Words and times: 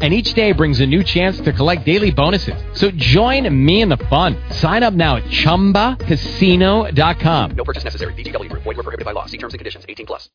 and 0.00 0.14
each 0.14 0.34
day 0.34 0.52
brings 0.52 0.78
a 0.80 0.86
new 0.86 1.02
chance 1.02 1.40
to 1.40 1.52
collect 1.52 1.84
daily 1.84 2.12
bonuses. 2.12 2.62
So 2.72 2.92
join 2.92 3.52
me 3.64 3.82
in 3.82 3.88
the 3.88 3.96
fun. 3.96 4.36
Sign 4.50 4.84
up 4.84 4.94
now 4.94 5.16
at 5.16 5.24
ChumbaCasino.com. 5.24 7.50
No 7.50 7.64
purchase 7.64 7.82
necessary. 7.82 8.14
VGW 8.14 8.48
Group. 8.48 8.62
Void 8.62 8.76
were 8.76 8.84
prohibited 8.84 9.04
by 9.04 9.10
law. 9.12 9.26
See 9.26 9.38
terms 9.38 9.54
and 9.54 9.58
conditions. 9.58 9.84
18 9.88 10.06
plus. 10.06 10.30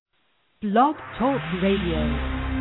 Blog 0.62 0.98
Talk 1.18 1.40
Radio. 1.62 2.52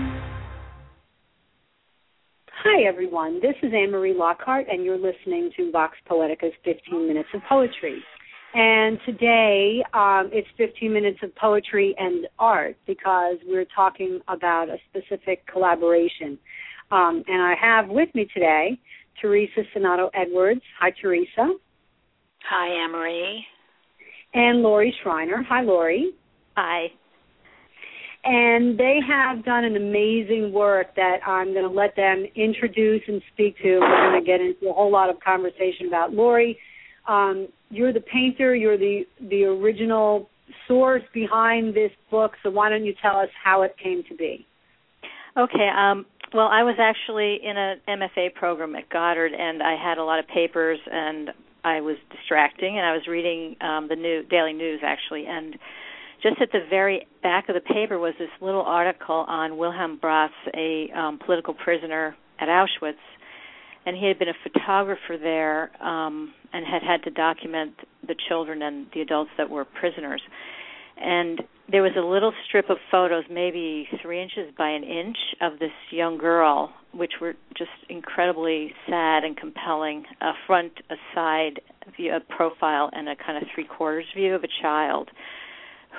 Hi, 2.64 2.84
everyone. 2.84 3.40
This 3.40 3.56
is 3.62 3.72
Anne-Marie 3.74 4.14
Lockhart, 4.14 4.68
and 4.70 4.84
you're 4.84 4.96
listening 4.96 5.50
to 5.56 5.72
Vox 5.72 5.96
Poetica's 6.06 6.52
15 6.64 7.08
Minutes 7.08 7.28
of 7.34 7.42
Poetry. 7.48 8.00
And 8.54 8.98
today, 9.06 9.82
um, 9.94 10.28
it's 10.32 10.46
15 10.58 10.92
minutes 10.92 11.18
of 11.22 11.34
poetry 11.34 11.94
and 11.98 12.28
art 12.38 12.76
because 12.86 13.38
we're 13.46 13.64
talking 13.74 14.20
about 14.28 14.68
a 14.68 14.76
specific 14.90 15.46
collaboration 15.46 16.38
um, 16.92 17.24
and 17.26 17.42
I 17.42 17.54
have 17.60 17.88
with 17.88 18.14
me 18.14 18.26
today 18.32 18.78
Theresa 19.20 19.62
Senato 19.74 20.10
Edwards. 20.14 20.60
Hi, 20.78 20.92
Theresa. 21.00 21.54
Hi, 22.48 22.84
Anne-Marie. 22.84 23.44
And 24.34 24.62
Lori 24.62 24.94
Schreiner. 25.02 25.44
Hi, 25.48 25.62
Lori. 25.62 26.10
Hi. 26.56 26.86
And 28.24 28.78
they 28.78 28.98
have 29.06 29.44
done 29.44 29.64
an 29.64 29.76
amazing 29.76 30.52
work 30.52 30.94
that 30.94 31.18
I'm 31.26 31.52
going 31.52 31.68
to 31.68 31.74
let 31.74 31.96
them 31.96 32.24
introduce 32.36 33.02
and 33.08 33.20
speak 33.32 33.56
to. 33.62 33.80
We're 33.80 34.10
going 34.10 34.22
to 34.22 34.26
get 34.26 34.40
into 34.40 34.68
a 34.70 34.72
whole 34.72 34.92
lot 34.92 35.10
of 35.10 35.16
conversation 35.20 35.88
about 35.88 36.12
Lori. 36.12 36.56
Um, 37.08 37.48
you're 37.70 37.92
the 37.92 38.00
painter. 38.00 38.54
You're 38.54 38.78
the 38.78 39.02
the 39.28 39.44
original 39.44 40.28
source 40.68 41.02
behind 41.12 41.74
this 41.74 41.90
book. 42.10 42.32
So 42.42 42.50
why 42.50 42.68
don't 42.68 42.84
you 42.84 42.94
tell 43.02 43.16
us 43.16 43.28
how 43.42 43.62
it 43.62 43.74
came 43.82 44.04
to 44.08 44.14
be? 44.14 44.46
Okay. 45.36 45.68
Um, 45.76 46.06
well, 46.34 46.48
I 46.48 46.62
was 46.62 46.76
actually 46.78 47.38
in 47.42 47.56
a 47.56 47.76
MFA 47.88 48.34
program 48.34 48.74
at 48.74 48.88
Goddard, 48.88 49.32
and 49.32 49.62
I 49.62 49.76
had 49.76 49.98
a 49.98 50.04
lot 50.04 50.18
of 50.18 50.26
papers, 50.28 50.78
and 50.90 51.30
I 51.64 51.80
was 51.80 51.96
distracting, 52.10 52.78
and 52.78 52.86
I 52.86 52.92
was 52.92 53.06
reading 53.06 53.56
um, 53.60 53.88
the 53.88 53.96
new 53.96 54.22
daily 54.24 54.52
news 54.52 54.80
actually, 54.82 55.26
and 55.26 55.56
just 56.22 56.40
at 56.40 56.52
the 56.52 56.60
very 56.70 57.06
back 57.22 57.48
of 57.48 57.54
the 57.54 57.60
paper 57.60 57.98
was 57.98 58.14
this 58.18 58.30
little 58.40 58.62
article 58.62 59.24
on 59.28 59.58
Wilhelm 59.58 59.98
Brasse, 60.00 60.30
a 60.54 60.88
um, 60.96 61.18
political 61.18 61.54
prisoner 61.54 62.16
at 62.38 62.48
Auschwitz, 62.48 62.94
and 63.84 63.96
he 63.96 64.06
had 64.06 64.18
been 64.18 64.28
a 64.28 64.34
photographer 64.42 65.18
there 65.18 65.70
um, 65.84 66.32
and 66.52 66.64
had 66.64 66.82
had 66.82 67.02
to 67.04 67.10
document 67.10 67.74
the 68.06 68.14
children 68.28 68.62
and 68.62 68.86
the 68.94 69.00
adults 69.00 69.30
that 69.36 69.50
were 69.50 69.64
prisoners. 69.64 70.22
And 70.96 71.40
there 71.70 71.82
was 71.82 71.92
a 71.96 72.00
little 72.00 72.32
strip 72.46 72.70
of 72.70 72.76
photos, 72.90 73.24
maybe 73.30 73.88
three 74.02 74.20
inches 74.20 74.52
by 74.56 74.70
an 74.70 74.84
inch, 74.84 75.16
of 75.40 75.58
this 75.58 75.70
young 75.90 76.18
girl, 76.18 76.72
which 76.92 77.12
were 77.20 77.34
just 77.56 77.70
incredibly 77.88 78.72
sad 78.88 79.24
and 79.24 79.36
compelling. 79.36 80.04
A 80.20 80.32
front, 80.46 80.72
a 80.90 80.96
side 81.14 81.60
view, 81.96 82.14
a 82.14 82.20
profile, 82.20 82.90
and 82.92 83.08
a 83.08 83.14
kind 83.16 83.42
of 83.42 83.48
three 83.54 83.64
quarters 83.64 84.06
view 84.14 84.34
of 84.34 84.44
a 84.44 84.48
child 84.60 85.10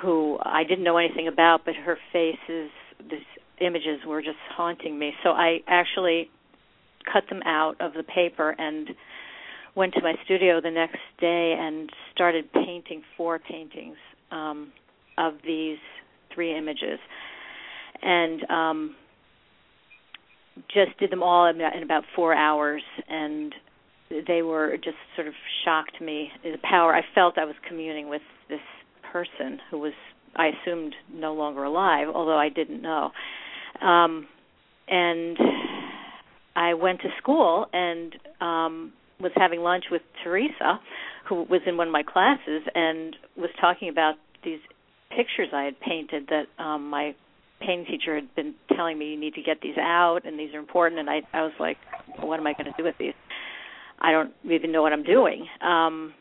who 0.01 0.37
I 0.41 0.63
didn't 0.63 0.83
know 0.83 0.97
anything 0.97 1.27
about, 1.27 1.61
but 1.65 1.75
her 1.75 1.97
faces, 2.11 2.71
these 3.09 3.19
images 3.61 3.99
were 4.05 4.21
just 4.21 4.37
haunting 4.51 4.97
me. 4.97 5.13
So 5.23 5.29
I 5.29 5.59
actually 5.67 6.29
cut 7.11 7.23
them 7.29 7.41
out 7.45 7.75
of 7.79 7.93
the 7.93 8.03
paper 8.03 8.55
and 8.57 8.89
went 9.75 9.93
to 9.93 10.01
my 10.01 10.13
studio 10.25 10.61
the 10.61 10.71
next 10.71 10.99
day 11.19 11.55
and 11.57 11.89
started 12.13 12.51
painting 12.53 13.03
four 13.17 13.39
paintings. 13.39 13.97
Um, 14.31 14.71
of 15.17 15.33
these 15.45 15.77
three 16.33 16.57
images, 16.57 16.99
and 18.01 18.49
um, 18.49 18.95
just 20.73 20.97
did 20.99 21.11
them 21.11 21.23
all 21.23 21.45
in 21.47 21.83
about 21.83 22.03
four 22.15 22.33
hours, 22.33 22.83
and 23.09 23.53
they 24.27 24.41
were 24.41 24.75
just 24.77 24.97
sort 25.15 25.27
of 25.27 25.33
shocked 25.63 26.01
me 26.01 26.29
the 26.43 26.57
power. 26.63 26.93
I 26.93 27.01
felt 27.15 27.37
I 27.37 27.45
was 27.45 27.55
communing 27.67 28.09
with 28.09 28.21
this 28.49 28.59
person 29.11 29.59
who 29.69 29.79
was 29.79 29.93
I 30.35 30.47
assumed 30.47 30.95
no 31.13 31.33
longer 31.33 31.63
alive, 31.63 32.07
although 32.13 32.37
I 32.37 32.49
didn't 32.49 32.81
know. 32.81 33.11
Um, 33.81 34.27
and 34.87 35.37
I 36.55 36.73
went 36.73 37.01
to 37.01 37.09
school 37.19 37.67
and 37.71 38.15
um, 38.41 38.93
was 39.19 39.31
having 39.35 39.61
lunch 39.61 39.85
with 39.91 40.01
Theresa, 40.23 40.79
who 41.29 41.43
was 41.43 41.61
in 41.65 41.77
one 41.77 41.87
of 41.87 41.93
my 41.93 42.03
classes, 42.03 42.63
and 42.73 43.15
was 43.37 43.49
talking 43.61 43.89
about 43.89 44.15
these 44.43 44.59
pictures 45.15 45.49
I 45.53 45.63
had 45.63 45.79
painted 45.79 46.29
that 46.29 46.63
um 46.63 46.89
my 46.89 47.15
painting 47.59 47.85
teacher 47.85 48.15
had 48.15 48.33
been 48.35 48.55
telling 48.75 48.97
me 48.97 49.11
you 49.11 49.19
need 49.19 49.35
to 49.35 49.41
get 49.41 49.61
these 49.61 49.77
out 49.77 50.21
and 50.25 50.37
these 50.37 50.53
are 50.53 50.59
important 50.59 50.99
and 50.99 51.09
I 51.09 51.21
I 51.33 51.41
was 51.41 51.53
like 51.59 51.77
what 52.19 52.39
am 52.39 52.47
I 52.47 52.53
going 52.53 52.65
to 52.65 52.73
do 52.77 52.83
with 52.83 52.95
these? 52.99 53.13
I 53.99 54.11
don't 54.11 54.33
even 54.43 54.71
know 54.71 54.81
what 54.81 54.93
I'm 54.93 55.03
doing. 55.03 55.47
Um 55.61 56.13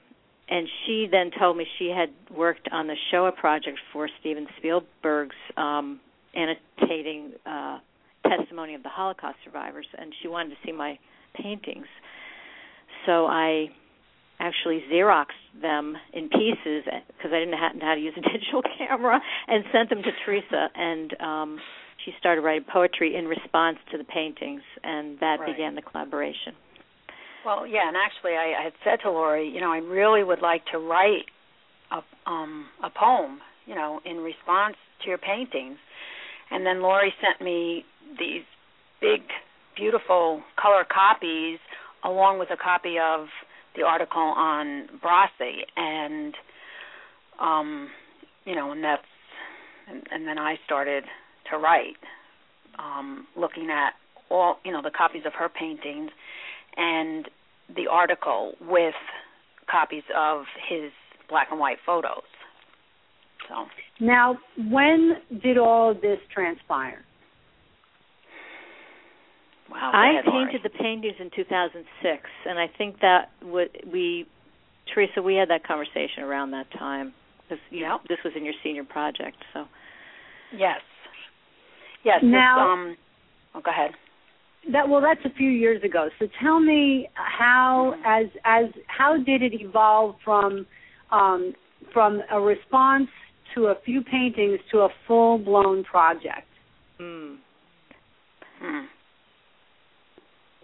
and 0.48 0.68
she 0.84 1.08
then 1.10 1.30
told 1.38 1.56
me 1.56 1.66
she 1.78 1.88
had 1.88 2.10
worked 2.36 2.68
on 2.70 2.86
the 2.86 2.96
Shoah 3.10 3.32
project 3.32 3.78
for 3.92 4.08
Steven 4.20 4.46
Spielberg's 4.58 5.36
um 5.56 6.00
annotating 6.34 7.32
uh 7.46 7.78
testimony 8.26 8.74
of 8.74 8.82
the 8.82 8.88
Holocaust 8.88 9.36
survivors 9.44 9.86
and 9.98 10.12
she 10.22 10.28
wanted 10.28 10.50
to 10.50 10.56
see 10.64 10.72
my 10.72 10.98
paintings. 11.34 11.86
So 13.06 13.26
I 13.26 13.68
actually 14.38 14.84
Xeroxed 14.92 15.41
them 15.60 15.96
in 16.12 16.28
pieces 16.28 16.84
because 16.84 17.30
I 17.32 17.38
didn't 17.40 17.50
know 17.50 17.58
how 17.80 17.94
to 17.94 18.00
use 18.00 18.14
a 18.16 18.20
digital 18.38 18.62
camera 18.78 19.20
and 19.48 19.64
sent 19.72 19.90
them 19.90 20.02
to 20.02 20.10
Theresa 20.24 20.68
and 20.74 21.20
um 21.20 21.58
she 22.04 22.12
started 22.18 22.40
writing 22.42 22.66
poetry 22.72 23.14
in 23.14 23.26
response 23.26 23.78
to 23.92 23.98
the 23.98 24.04
paintings 24.04 24.62
and 24.82 25.18
that 25.20 25.38
right. 25.38 25.54
began 25.54 25.76
the 25.76 25.82
collaboration. 25.82 26.52
Well, 27.46 27.64
yeah, 27.64 27.86
and 27.86 27.96
actually 27.96 28.32
I, 28.32 28.54
I 28.58 28.64
had 28.64 28.72
said 28.82 28.98
to 29.04 29.10
Lori, 29.10 29.48
you 29.48 29.60
know, 29.60 29.72
I 29.72 29.78
really 29.78 30.24
would 30.24 30.42
like 30.42 30.64
to 30.72 30.78
write 30.78 31.26
a 31.90 32.02
um 32.28 32.66
a 32.82 32.90
poem, 32.90 33.40
you 33.66 33.74
know, 33.74 34.00
in 34.04 34.18
response 34.18 34.76
to 35.02 35.08
your 35.08 35.18
paintings. 35.18 35.78
And 36.50 36.66
then 36.66 36.82
Lori 36.82 37.12
sent 37.20 37.40
me 37.40 37.84
these 38.18 38.44
big 39.00 39.22
beautiful 39.76 40.42
color 40.60 40.84
copies 40.84 41.58
along 42.04 42.38
with 42.38 42.50
a 42.50 42.56
copy 42.56 42.96
of 42.98 43.26
the 43.76 43.82
article 43.82 44.20
on 44.20 44.88
Brasse, 45.00 45.66
and 45.76 46.34
um, 47.40 47.88
you 48.44 48.54
know, 48.54 48.72
and 48.72 48.82
that's, 48.82 49.02
and, 49.88 50.02
and 50.10 50.26
then 50.26 50.38
I 50.38 50.56
started 50.64 51.04
to 51.50 51.58
write, 51.58 51.96
um, 52.78 53.26
looking 53.36 53.68
at 53.70 53.94
all, 54.30 54.56
you 54.64 54.72
know, 54.72 54.82
the 54.82 54.90
copies 54.90 55.22
of 55.26 55.32
her 55.34 55.48
paintings, 55.48 56.10
and 56.76 57.28
the 57.74 57.86
article 57.90 58.54
with 58.60 58.94
copies 59.70 60.02
of 60.16 60.44
his 60.68 60.90
black 61.28 61.48
and 61.50 61.60
white 61.60 61.78
photos. 61.84 62.22
So 63.48 63.66
now, 64.00 64.38
when 64.70 65.14
did 65.42 65.58
all 65.58 65.94
this 65.94 66.18
transpire? 66.32 67.04
Wow. 69.72 69.90
I 69.94 70.10
ahead, 70.10 70.24
painted 70.24 70.60
Lori. 70.60 70.60
the 70.62 70.70
paintings 70.70 71.16
in 71.18 71.30
2006, 71.34 72.22
and 72.46 72.58
I 72.58 72.66
think 72.76 73.00
that 73.00 73.30
would 73.42 73.70
we, 73.90 74.26
Theresa, 74.92 75.22
we 75.22 75.34
had 75.34 75.48
that 75.48 75.66
conversation 75.66 76.22
around 76.22 76.50
that 76.50 76.66
time 76.78 77.14
because 77.42 77.62
you 77.70 77.86
this 78.08 78.18
was 78.24 78.34
in 78.36 78.44
your 78.44 78.54
senior 78.62 78.84
project. 78.84 79.36
So 79.54 79.64
Yes. 80.56 80.80
Yes. 82.04 82.20
Now- 82.22 82.72
um, 82.72 82.96
oh, 83.54 83.60
go 83.60 83.70
ahead. 83.70 83.92
That 84.70 84.88
well, 84.88 85.00
that's 85.00 85.24
a 85.24 85.36
few 85.36 85.50
years 85.50 85.82
ago. 85.82 86.08
So 86.20 86.28
tell 86.40 86.60
me 86.60 87.08
how, 87.14 87.94
as 88.04 88.26
as 88.44 88.66
how 88.86 89.16
did 89.16 89.42
it 89.42 89.54
evolve 89.60 90.16
from 90.24 90.66
um, 91.10 91.54
from 91.92 92.22
a 92.30 92.40
response 92.40 93.08
to 93.56 93.66
a 93.66 93.74
few 93.84 94.02
paintings 94.02 94.60
to 94.70 94.80
a 94.80 94.88
full 95.06 95.38
blown 95.38 95.82
project? 95.82 96.46
mm. 97.00 97.36
Hmm. 98.60 98.84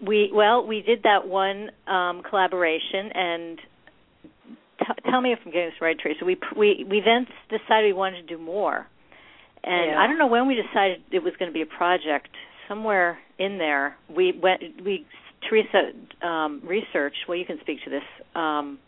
We 0.09 0.31
well 0.33 0.65
we 0.65 0.81
did 0.81 1.03
that 1.03 1.27
one 1.27 1.69
um, 1.87 2.23
collaboration, 2.27 3.03
and 3.13 3.57
t- 4.79 5.09
tell 5.09 5.21
me 5.21 5.31
if 5.33 5.39
I'm 5.45 5.51
getting 5.51 5.69
this 5.69 5.81
right, 5.81 5.95
Theresa. 6.01 6.25
We 6.25 6.35
we 6.57 6.85
we 6.89 7.01
then 7.05 7.27
decided 7.49 7.85
we 7.85 7.93
wanted 7.93 8.27
to 8.27 8.35
do 8.35 8.41
more, 8.41 8.87
and 9.63 9.91
Yeah. 9.91 9.99
I 10.01 10.07
don't 10.07 10.17
know 10.17 10.27
when 10.27 10.47
we 10.47 10.55
decided 10.55 11.01
it 11.11 11.23
was 11.23 11.33
going 11.37 11.49
to 11.51 11.53
be 11.53 11.61
a 11.61 11.71
project. 11.81 12.29
Somewhere 12.67 13.19
in 13.37 13.57
there, 13.59 13.95
we 14.09 14.31
went. 14.31 14.61
We 14.83 15.05
Theresa 15.47 15.81
um, 16.27 16.61
researched. 16.65 17.27
Well, 17.27 17.37
you 17.37 17.45
can 17.45 17.59
speak 17.61 17.77
to 17.85 17.89
this. 17.89 18.03
Um, 18.35 18.79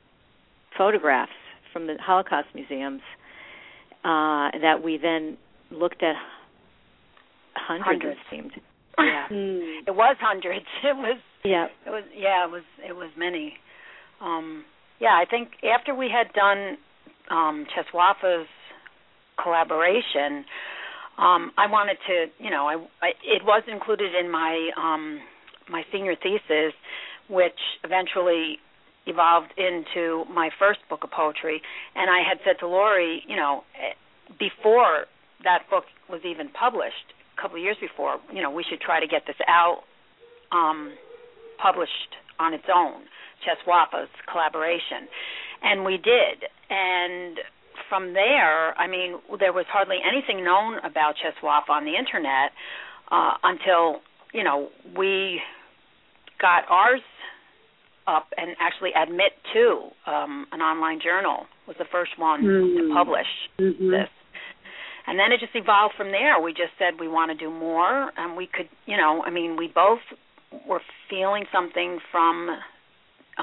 photographs 0.77 1.31
from 1.73 1.85
the 1.87 1.95
Holocaust 2.01 2.47
museums, 2.55 3.01
uh, 4.03 4.49
that 4.61 4.81
we 4.83 4.97
then 4.97 5.37
looked 5.69 6.01
at 6.03 6.15
hundreds, 7.55 8.01
Hundreds. 8.01 8.19
it 8.19 8.35
seemed. 8.35 8.51
Yeah. 8.97 9.27
Mm. 9.31 9.87
It 9.87 9.95
was 9.95 10.17
hundreds. 10.19 10.65
It 10.83 10.95
was 10.95 11.17
Yeah. 11.43 11.67
it 11.85 11.89
was 11.89 12.03
yeah, 12.15 12.45
it 12.45 12.51
was 12.51 12.63
it 12.87 12.93
was 12.95 13.09
many. 13.17 13.53
Um 14.19 14.65
yeah, 14.99 15.13
I 15.15 15.25
think 15.29 15.49
after 15.63 15.95
we 15.95 16.09
had 16.09 16.33
done 16.33 16.77
um 17.29 17.65
Czeslawa's 17.73 18.47
collaboration, 19.41 20.45
um 21.17 21.51
I 21.57 21.67
wanted 21.69 21.97
to, 22.07 22.25
you 22.43 22.49
know, 22.51 22.67
I, 22.67 22.75
I 23.01 23.09
it 23.23 23.43
was 23.43 23.63
included 23.67 24.13
in 24.15 24.29
my 24.29 24.69
um 24.77 25.19
my 25.69 25.83
senior 25.91 26.15
thesis 26.15 26.73
which 27.29 27.59
eventually 27.83 28.57
evolved 29.07 29.53
into 29.57 30.25
my 30.29 30.49
first 30.59 30.79
book 30.89 31.03
of 31.03 31.11
poetry 31.11 31.61
and 31.95 32.09
I 32.09 32.19
had 32.27 32.37
said 32.45 32.59
to 32.59 32.67
Lori, 32.67 33.23
you 33.27 33.35
know, 33.35 33.63
eh, 33.75 33.93
before 34.37 35.05
that 35.43 35.63
book 35.69 35.85
was 36.09 36.21
even 36.25 36.49
published, 36.49 37.07
a 37.41 37.43
couple 37.43 37.57
of 37.57 37.63
years 37.63 37.77
before, 37.81 38.17
you 38.31 38.41
know, 38.43 38.51
we 38.51 38.63
should 38.69 38.79
try 38.81 38.99
to 38.99 39.07
get 39.07 39.23
this 39.25 39.35
out 39.47 39.81
um 40.51 40.93
published 41.61 42.11
on 42.39 42.53
its 42.53 42.65
own, 42.73 43.01
Czeslawa's 43.45 44.09
collaboration. 44.31 45.07
And 45.63 45.85
we 45.85 45.97
did. 45.97 46.49
And 46.69 47.37
from 47.89 48.13
there, 48.13 48.77
I 48.79 48.87
mean, 48.87 49.19
there 49.39 49.53
was 49.53 49.65
hardly 49.69 49.97
anything 50.01 50.43
known 50.43 50.79
about 50.83 51.13
Czeslawa 51.21 51.69
on 51.69 51.85
the 51.85 51.95
internet 51.95 52.51
uh, 53.11 53.33
until, 53.43 54.01
you 54.33 54.43
know, 54.43 54.69
we 54.97 55.39
got 56.41 56.63
ours 56.69 57.01
up 58.07 58.27
and 58.37 58.55
actually 58.59 58.89
admit 58.99 59.33
to 59.53 59.89
um, 60.11 60.47
an 60.51 60.61
online 60.61 60.99
journal 60.99 61.45
was 61.67 61.75
the 61.77 61.85
first 61.91 62.17
one 62.17 62.41
to 62.41 62.47
Mm. 62.47 62.93
publish 62.95 63.27
Mhm. 63.59 63.91
this. 63.91 64.09
And 65.07 65.17
then 65.17 65.31
it 65.31 65.39
just 65.39 65.55
evolved 65.55 65.95
from 65.97 66.11
there. 66.11 66.39
We 66.41 66.51
just 66.51 66.73
said 66.77 66.99
we 66.99 67.07
want 67.07 67.31
to 67.31 67.37
do 67.37 67.49
more, 67.49 68.11
and 68.17 68.37
we 68.37 68.47
could, 68.47 68.69
you 68.85 68.97
know, 68.97 69.23
I 69.25 69.29
mean, 69.29 69.57
we 69.57 69.67
both 69.73 69.99
were 70.67 70.81
feeling 71.09 71.45
something 71.51 71.99
from, 72.11 72.49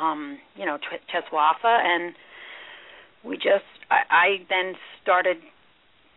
um, 0.00 0.38
you 0.56 0.64
know, 0.64 0.78
Ch- 0.78 1.02
Czeslawa, 1.12 1.55
and 1.64 2.14
we 3.25 3.37
just, 3.37 3.66
I, 3.90 4.02
I 4.10 4.26
then 4.49 4.75
started 5.02 5.38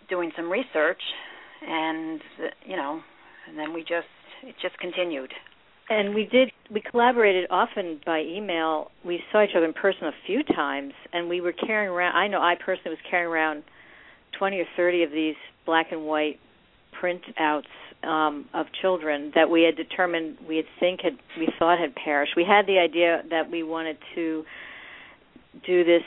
doing 0.10 0.32
some 0.36 0.52
research, 0.52 1.02
and 1.68 2.22
you 2.66 2.76
know, 2.76 3.02
and 3.48 3.58
then 3.58 3.74
we 3.74 3.82
just, 3.82 4.08
it 4.44 4.56
just 4.62 4.78
continued. 4.78 5.32
And 5.90 6.16
we 6.16 6.24
did 6.26 6.52
we 6.72 6.82
collaborated 6.82 7.48
often 7.50 8.00
by 8.06 8.22
email. 8.22 8.92
We 9.06 9.20
saw 9.32 9.44
each 9.44 9.56
other 9.58 9.66
in 9.66 9.74
person 9.74 10.06
a 10.06 10.14
few 10.26 10.42
times 10.42 10.94
and 11.12 11.28
we 11.28 11.42
were 11.42 11.52
carrying 11.52 11.92
around 11.92 12.16
I 12.16 12.30
know 12.30 12.40
I 12.40 12.56
personally 12.56 12.92
was 12.92 13.00
carrying 13.10 13.30
around 13.30 13.64
20 14.38 14.60
or 14.60 14.66
30 14.76 15.04
of 15.04 15.12
these 15.12 15.36
black 15.66 15.92
and 15.92 16.06
white 16.06 16.40
printouts 17.02 17.64
um 18.04 18.46
of 18.54 18.66
children 18.82 19.32
that 19.36 19.50
we 19.50 19.62
had 19.62 19.76
determined 19.76 20.38
we 20.48 20.56
had 20.58 20.66
think 20.80 21.02
had 21.02 21.14
we 21.38 21.48
thought 21.60 21.78
had 21.80 21.94
perished. 21.96 22.34
We 22.36 22.46
had 22.46 22.66
the 22.66 22.80
idea 22.80 23.22
that 23.30 23.52
we 23.52 23.64
wanted 23.64 23.98
to 24.16 24.44
do 25.66 25.84
this 25.84 26.04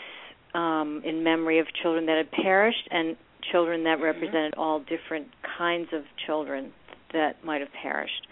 um 0.55 1.03
in 1.05 1.23
memory 1.23 1.59
of 1.61 1.67
children 1.83 2.07
that 2.07 2.17
had 2.17 2.31
perished 2.33 2.89
and 2.91 3.17
children 3.53 3.85
that 3.85 4.01
represented 4.01 4.55
all 4.57 4.81
different 4.81 5.29
kinds 5.59 5.89
of 5.93 6.03
children 6.27 6.73
that 7.13 7.45
might 7.45 7.61
have 7.61 7.71
perished. 7.83 8.27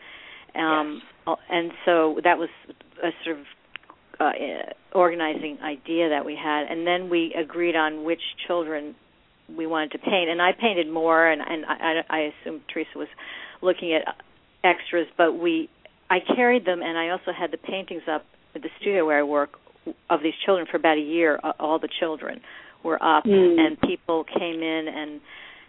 Um, 0.55 1.03
uh, 1.27 1.37
And 1.49 1.73
so 1.85 2.21
that 2.25 2.39
was 2.39 2.49
a 3.03 3.11
sort 3.25 3.39
of 3.39 3.45
uh, 4.21 4.33
eh, 4.39 4.73
organizing 4.95 5.59
idea 5.63 6.11
that 6.11 6.25
we 6.25 6.37
had, 6.37 6.67
and 6.71 6.87
then 6.87 7.09
we 7.09 7.35
agreed 7.35 7.77
on 7.77 8.05
which 8.05 8.21
children 8.47 8.95
we 9.57 9.67
wanted 9.67 9.93
to 9.93 9.99
paint. 9.99 10.31
And 10.31 10.41
I 10.41 10.53
painted 10.53 10.89
more, 10.89 11.27
and, 11.27 11.41
and 11.41 11.65
I, 11.67 12.03
I 12.09 12.19
assume 12.43 12.63
Theresa 12.73 12.97
was 12.97 13.09
looking 13.61 13.93
at 13.95 14.03
extras, 14.65 15.07
but 15.17 15.33
we 15.39 15.69
I 16.11 16.19
carried 16.37 16.67
them, 16.67 16.83
and 16.83 16.99
I 16.99 17.09
also 17.09 17.33
had 17.33 17.51
the 17.53 17.57
paintings 17.59 18.03
up 18.11 18.25
at 18.55 18.63
the 18.63 18.69
studio 18.81 19.07
where 19.07 19.19
I 19.19 19.23
work 19.23 19.59
of 20.11 20.23
these 20.23 20.35
children 20.45 20.67
for 20.71 20.77
about 20.77 20.99
a 20.99 21.01
year. 21.01 21.41
All 21.59 21.79
the 21.79 21.89
children 22.01 22.41
were 22.85 23.03
up, 23.03 23.25
Mm. 23.25 23.59
and 23.59 23.81
people 23.81 24.25
came 24.25 24.63
in 24.63 24.89
and 24.89 25.21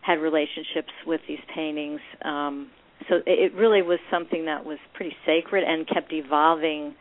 had 0.02 0.20
relationships 0.20 0.92
with 1.08 1.22
these 1.28 1.40
paintings. 1.56 2.02
Um, 2.24 2.70
so 3.10 3.16
it 3.18 3.24
it 3.26 3.54
really 3.54 3.82
was 3.82 4.00
something 4.12 4.46
that 4.46 4.66
was 4.66 4.80
pretty 4.94 5.16
sacred 5.26 5.64
and 5.64 5.88
kept 5.88 6.12
evolving 6.14 6.96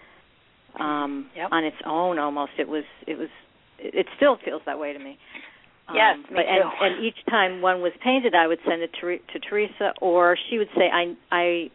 um 0.79 1.27
Yep. 1.37 1.49
on 1.53 1.65
its 1.65 1.77
own 1.85 2.19
almost 2.19 2.53
it 2.59 2.67
was 2.69 2.85
it 3.07 3.19
was 3.19 3.29
it 3.79 4.07
still 4.17 4.37
feels 4.45 4.63
that 4.67 4.79
way 4.79 4.93
to 4.93 4.99
me 4.99 5.19
Yes, 5.95 6.17
um, 6.17 6.21
me 6.23 6.27
but 6.37 6.45
and 6.47 6.63
too. 6.63 6.71
and 6.85 7.05
each 7.05 7.17
time 7.29 7.61
one 7.61 7.81
was 7.83 7.93
painted 8.03 8.35
i 8.35 8.47
would 8.47 8.61
send 8.69 8.83
it 8.83 8.91
to 9.01 9.19
to 9.33 9.39
theresa 9.49 9.93
or 10.01 10.37
she 10.49 10.59
would 10.59 10.69
say 10.77 10.89
i 10.93 11.15
i 11.31 11.71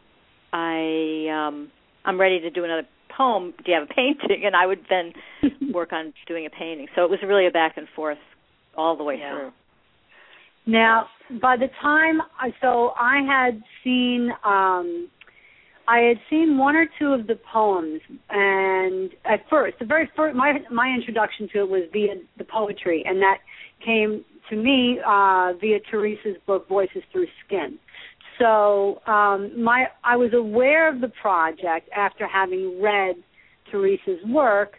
i 0.53 1.47
um 1.47 1.69
i'm 2.05 2.19
ready 2.19 2.39
to 2.39 2.49
do 2.49 2.63
another 2.63 2.87
poem 3.15 3.53
do 3.65 3.71
you 3.71 3.77
have 3.79 3.87
a 3.89 3.93
painting 3.93 4.43
and 4.45 4.55
i 4.55 4.65
would 4.65 4.79
then 4.89 5.13
work 5.73 5.91
on 5.93 6.13
doing 6.27 6.45
a 6.45 6.49
painting 6.49 6.87
so 6.95 7.03
it 7.03 7.09
was 7.09 7.19
really 7.25 7.47
a 7.47 7.51
back 7.51 7.77
and 7.77 7.87
forth 7.95 8.17
all 8.77 8.95
the 8.95 9.03
way 9.03 9.17
Yeah. 9.19 9.31
through 9.31 9.51
Now, 10.65 11.07
by 11.41 11.55
the 11.57 11.69
time 11.81 12.21
I 12.39 12.53
so 12.61 12.93
I 12.97 13.21
had 13.25 13.61
seen 13.83 14.31
um 14.43 15.09
I 15.89 15.99
had 15.99 16.17
seen 16.29 16.57
one 16.57 16.75
or 16.75 16.85
two 16.99 17.13
of 17.13 17.27
the 17.27 17.39
poems 17.53 18.01
and 18.29 19.09
at 19.25 19.39
first 19.49 19.79
the 19.79 19.85
very 19.85 20.09
first 20.15 20.35
my 20.35 20.53
my 20.71 20.89
introduction 20.93 21.47
to 21.53 21.59
it 21.59 21.69
was 21.69 21.83
via 21.93 22.15
the 22.37 22.43
poetry 22.43 23.03
and 23.05 23.21
that 23.21 23.37
came 23.83 24.23
to 24.49 24.55
me 24.55 24.99
uh 25.05 25.53
via 25.59 25.79
Theresa's 25.91 26.37
book 26.45 26.67
Voices 26.67 27.03
Through 27.11 27.27
Skin. 27.45 27.77
So 28.39 29.01
um 29.07 29.61
my 29.61 29.87
I 30.03 30.15
was 30.15 30.33
aware 30.33 30.93
of 30.93 31.01
the 31.01 31.11
project 31.21 31.89
after 31.95 32.27
having 32.27 32.81
read 32.81 33.15
Theresa's 33.71 34.23
work 34.27 34.75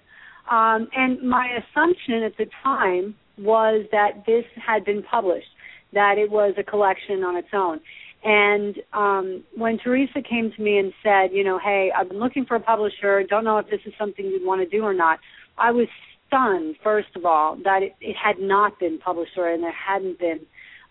um 0.50 0.88
and 0.94 1.22
my 1.22 1.48
assumption 1.58 2.22
at 2.22 2.36
the 2.36 2.46
time 2.62 3.14
was 3.38 3.86
that 3.92 4.24
this 4.26 4.44
had 4.56 4.84
been 4.84 5.02
published 5.02 5.48
that 5.92 6.18
it 6.18 6.30
was 6.30 6.54
a 6.58 6.62
collection 6.62 7.22
on 7.24 7.36
its 7.36 7.48
own. 7.52 7.80
And 8.24 8.76
um, 8.92 9.44
when 9.56 9.78
Theresa 9.78 10.20
came 10.28 10.52
to 10.56 10.62
me 10.62 10.78
and 10.78 10.92
said, 11.02 11.30
you 11.32 11.44
know, 11.44 11.58
hey, 11.58 11.90
I've 11.96 12.08
been 12.08 12.18
looking 12.18 12.44
for 12.44 12.56
a 12.56 12.60
publisher, 12.60 13.22
don't 13.22 13.44
know 13.44 13.58
if 13.58 13.70
this 13.70 13.80
is 13.86 13.92
something 13.98 14.24
you'd 14.26 14.44
want 14.44 14.60
to 14.60 14.76
do 14.76 14.82
or 14.82 14.94
not, 14.94 15.20
I 15.56 15.70
was 15.70 15.86
stunned, 16.28 16.76
first 16.84 17.08
of 17.16 17.24
all, 17.24 17.56
that 17.64 17.82
it, 17.82 17.94
it 18.00 18.16
had 18.16 18.38
not 18.38 18.78
been 18.78 18.98
published 18.98 19.32
or 19.36 19.52
and 19.52 19.62
there 19.62 19.72
hadn't 19.72 20.18
been 20.18 20.40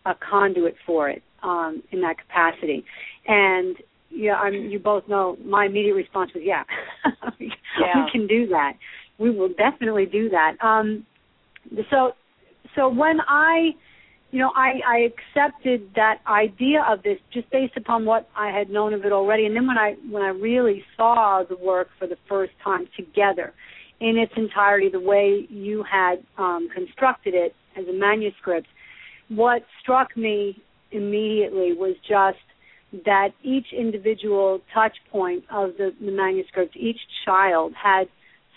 a 0.06 0.14
conduit 0.16 0.76
for 0.86 1.10
it 1.10 1.24
um, 1.44 1.82
in 1.92 2.02
that 2.02 2.18
capacity. 2.18 2.84
And 3.28 3.78
yeah, 4.10 4.36
I'm, 4.36 4.54
you 4.54 4.80
both 4.80 5.08
know 5.08 5.38
my 5.46 5.66
immediate 5.66 5.94
response 5.94 6.32
was, 6.34 6.44
yeah, 6.46 6.64
we, 7.40 7.52
Yeah. 7.80 8.06
we 8.06 8.12
can 8.12 8.28
do 8.28 8.48
that. 8.48 8.74
We 9.18 9.32
will 9.32 9.50
definitely 9.50 10.06
do 10.06 10.30
that. 10.30 10.54
Um, 10.62 11.06
so, 11.90 12.12
so 12.76 12.90
when 12.90 13.20
I 13.28 13.72
you 14.32 14.40
know, 14.40 14.52
I, 14.56 14.82
I 14.86 15.08
accepted 15.08 15.90
that 15.96 16.20
idea 16.28 16.86
of 16.88 17.02
this 17.02 17.18
just 17.34 17.50
based 17.50 17.78
upon 17.78 18.04
what 18.04 18.28
I 18.36 18.52
had 18.52 18.70
known 18.70 18.94
of 18.94 19.06
it 19.06 19.14
already. 19.14 19.46
And 19.46 19.56
then 19.56 19.68
when 19.68 19.78
I 19.78 19.96
when 20.10 20.22
I 20.22 20.30
really 20.30 20.84
saw 20.98 21.44
the 21.48 21.56
work 21.56 21.88
for 21.98 22.08
the 22.08 22.18
first 22.28 22.52
time 22.62 22.90
together 22.98 23.54
in 24.00 24.18
its 24.18 24.32
entirety, 24.36 24.90
the 24.90 25.00
way 25.00 25.48
you 25.50 25.84
had 25.90 26.24
um, 26.38 26.70
constructed 26.74 27.34
it 27.34 27.56
as 27.78 27.86
a 27.88 27.94
manuscript, 27.94 28.68
what 29.30 29.64
struck 29.82 30.16
me 30.16 30.62
immediately 30.92 31.74
was 31.74 31.96
just 32.08 32.38
that 33.06 33.30
each 33.44 33.68
individual 33.78 34.62
touch 34.74 34.96
point 35.12 35.44
of 35.52 35.72
the, 35.78 35.94
the 36.00 36.12
manuscript, 36.12 36.76
each 36.78 37.00
child 37.26 37.74
had 37.82 38.08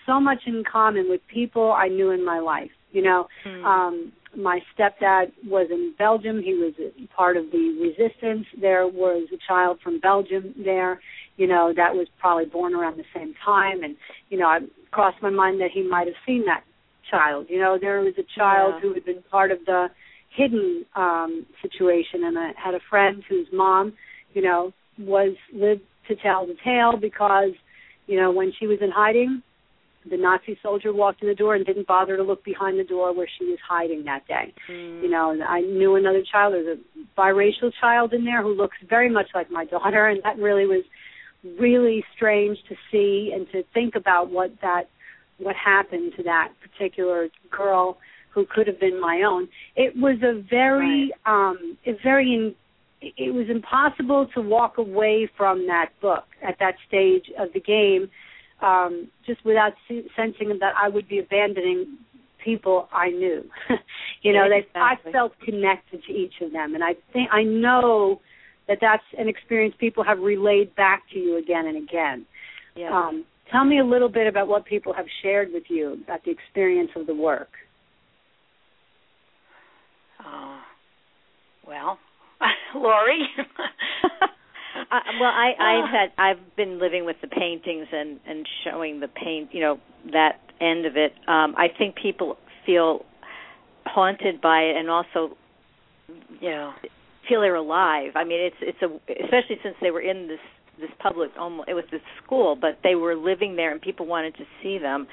so 0.06 0.20
much 0.20 0.38
in 0.46 0.62
common 0.70 1.08
with 1.08 1.20
people 1.32 1.72
I 1.72 1.88
knew 1.88 2.10
in 2.10 2.24
my 2.24 2.38
life. 2.38 2.70
You 2.92 3.02
know, 3.02 3.28
um, 3.64 4.12
my 4.36 4.60
stepdad 4.74 5.32
was 5.44 5.68
in 5.70 5.94
Belgium. 5.98 6.42
He 6.42 6.54
was 6.54 6.74
a 6.78 7.06
part 7.16 7.36
of 7.36 7.50
the 7.50 7.78
resistance. 7.80 8.46
There 8.60 8.86
was 8.86 9.28
a 9.32 9.38
child 9.46 9.78
from 9.82 10.00
Belgium 10.00 10.54
there, 10.64 11.00
you 11.40 11.46
know, 11.46 11.72
that 11.74 11.94
was 11.94 12.06
probably 12.20 12.44
born 12.44 12.74
around 12.74 12.98
the 12.98 13.04
same 13.16 13.32
time. 13.42 13.82
And, 13.82 13.96
you 14.28 14.38
know, 14.38 14.52
it 14.52 14.64
crossed 14.90 15.22
my 15.22 15.30
mind 15.30 15.58
that 15.62 15.70
he 15.72 15.82
might 15.82 16.06
have 16.06 16.16
seen 16.26 16.44
that 16.44 16.64
child. 17.10 17.46
You 17.48 17.58
know, 17.58 17.78
there 17.80 18.02
was 18.02 18.12
a 18.18 18.38
child 18.38 18.74
Yeah. 18.74 18.80
who 18.82 18.92
had 18.92 19.06
been 19.06 19.22
part 19.30 19.50
of 19.50 19.58
the 19.64 19.88
hidden 20.36 20.84
um 20.94 21.44
situation 21.60 22.22
and 22.24 22.38
I 22.38 22.52
had 22.64 22.74
a 22.74 22.80
friend 22.90 23.24
whose 23.28 23.48
mom, 23.52 23.94
you 24.34 24.42
know, 24.42 24.72
was 24.98 25.34
lived 25.52 25.80
to 26.08 26.14
tell 26.16 26.46
the 26.46 26.56
tale 26.62 26.96
because, 27.00 27.52
you 28.06 28.20
know, 28.20 28.30
when 28.30 28.52
she 28.58 28.66
was 28.66 28.78
in 28.82 28.90
hiding, 28.90 29.42
the 30.08 30.16
Nazi 30.18 30.58
soldier 30.62 30.92
walked 30.92 31.22
in 31.22 31.28
the 31.28 31.34
door 31.34 31.54
and 31.56 31.64
didn't 31.66 31.86
bother 31.86 32.16
to 32.16 32.22
look 32.22 32.44
behind 32.44 32.78
the 32.78 32.84
door 32.84 33.14
where 33.14 33.28
she 33.38 33.44
was 33.46 33.58
hiding 33.66 34.04
that 34.04 34.26
day. 34.28 34.52
You 35.02 35.10
know, 35.10 35.30
and 35.30 35.42
I 35.42 35.60
knew 35.60 35.96
another 35.96 36.22
child. 36.30 36.54
There's 36.54 36.78
a 36.78 37.20
biracial 37.20 37.70
child 37.80 38.12
in 38.12 38.24
there 38.24 38.42
who 38.42 38.54
looks 38.54 38.76
very 38.88 39.10
much 39.10 39.28
like 39.34 39.50
my 39.50 39.64
daughter, 39.64 40.06
and 40.08 40.22
that 40.22 40.36
really 40.38 40.66
was 40.66 40.84
really 41.58 42.04
strange 42.14 42.58
to 42.68 42.74
see 42.90 43.32
and 43.34 43.46
to 43.52 43.62
think 43.72 43.94
about 43.94 44.30
what 44.30 44.50
that 44.62 44.88
what 45.38 45.56
happened 45.56 46.12
to 46.16 46.22
that 46.22 46.52
particular 46.60 47.28
girl 47.50 47.96
who 48.34 48.46
could 48.46 48.66
have 48.66 48.78
been 48.78 49.00
my 49.00 49.22
own. 49.26 49.48
It 49.76 49.94
was 49.96 50.18
a 50.22 50.42
very, 50.48 51.12
um, 51.26 51.76
a 51.86 51.92
very, 52.02 52.32
in, 52.32 52.54
it 53.00 53.34
was 53.34 53.46
impossible 53.48 54.28
to 54.34 54.40
walk 54.40 54.78
away 54.78 55.28
from 55.36 55.66
that 55.66 55.90
book 56.00 56.24
at 56.46 56.56
that 56.60 56.74
stage 56.86 57.24
of 57.38 57.48
the 57.54 57.60
game, 57.60 58.10
um, 58.62 59.08
just 59.26 59.44
without 59.44 59.72
se- 59.88 60.06
sensing 60.14 60.56
that 60.60 60.74
I 60.80 60.88
would 60.88 61.08
be 61.08 61.18
abandoning 61.18 61.98
people 62.44 62.88
I 62.92 63.08
knew. 63.08 63.44
you 64.22 64.32
know, 64.32 64.46
Yeah, 64.46 64.60
that 64.74 64.98
I 65.04 65.10
felt 65.10 65.32
connected 65.40 66.04
to 66.04 66.12
each 66.12 66.34
of 66.40 66.52
them, 66.52 66.74
and 66.74 66.84
I 66.84 66.94
think 67.12 67.30
I 67.32 67.42
know 67.42 68.20
that 68.70 68.78
that's 68.80 69.02
an 69.18 69.28
experience 69.28 69.74
people 69.80 70.04
have 70.04 70.20
relayed 70.20 70.74
back 70.76 71.02
to 71.12 71.18
you 71.18 71.38
again 71.38 71.66
and 71.66 71.76
again. 71.76 72.24
Yeah. 72.76 72.96
Um, 72.96 73.24
tell 73.50 73.64
me 73.64 73.80
a 73.80 73.84
little 73.84 74.08
bit 74.08 74.28
about 74.28 74.46
what 74.46 74.64
people 74.64 74.92
have 74.92 75.06
shared 75.22 75.48
with 75.52 75.64
you 75.68 75.98
about 76.04 76.24
the 76.24 76.30
experience 76.30 76.90
of 76.94 77.08
the 77.08 77.14
work. 77.14 77.48
Uh, 80.20 80.58
well, 81.66 81.98
Lori. 82.76 83.26
I, 84.92 85.00
well, 85.20 85.30
I 85.30 85.52
I've 85.58 85.90
had 85.90 86.12
I've 86.16 86.56
been 86.56 86.78
living 86.80 87.04
with 87.04 87.16
the 87.20 87.28
paintings 87.28 87.88
and 87.92 88.20
and 88.24 88.46
showing 88.64 89.00
the 89.00 89.08
paint, 89.08 89.48
you 89.52 89.60
know, 89.60 89.80
that 90.12 90.38
end 90.60 90.86
of 90.86 90.96
it. 90.96 91.12
Um 91.26 91.56
I 91.56 91.66
think 91.76 91.96
people 91.96 92.36
feel 92.64 93.04
haunted 93.84 94.40
by 94.40 94.60
it 94.60 94.76
and 94.76 94.88
also 94.88 95.36
yeah. 96.40 96.72
Feel 97.30 97.40
they're 97.40 97.54
alive. 97.54 98.12
I 98.16 98.24
mean, 98.24 98.40
it's 98.40 98.56
it's 98.60 98.82
a 98.82 98.86
especially 99.24 99.56
since 99.62 99.76
they 99.80 99.90
were 99.90 100.02
in 100.02 100.28
this 100.28 100.40
this 100.80 100.90
public 100.98 101.30
almost 101.38 101.68
it 101.68 101.74
was 101.74 101.84
this 101.90 102.02
school, 102.24 102.56
but 102.60 102.78
they 102.82 102.94
were 102.94 103.14
living 103.14 103.56
there 103.56 103.72
and 103.72 103.80
people 103.80 104.06
wanted 104.06 104.34
to 104.36 104.44
see 104.62 104.78
them. 104.78 105.06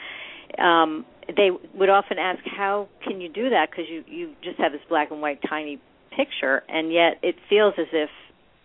Um 0.58 1.06
they 1.36 1.50
would 1.76 1.90
often 1.90 2.18
ask 2.18 2.40
how 2.46 2.88
can 3.04 3.20
you 3.22 3.30
do 3.30 3.50
that 3.50 3.70
because 3.70 3.86
you 3.90 4.04
you 4.08 4.34
just 4.44 4.58
have 4.60 4.72
this 4.72 4.82
black 4.90 5.12
and 5.12 5.22
white 5.22 5.40
tiny 5.48 5.80
picture 6.16 6.64
and 6.70 6.92
yet 6.92 7.20
it 7.22 7.36
feels 7.50 7.74
as 7.78 7.88
if 7.94 8.10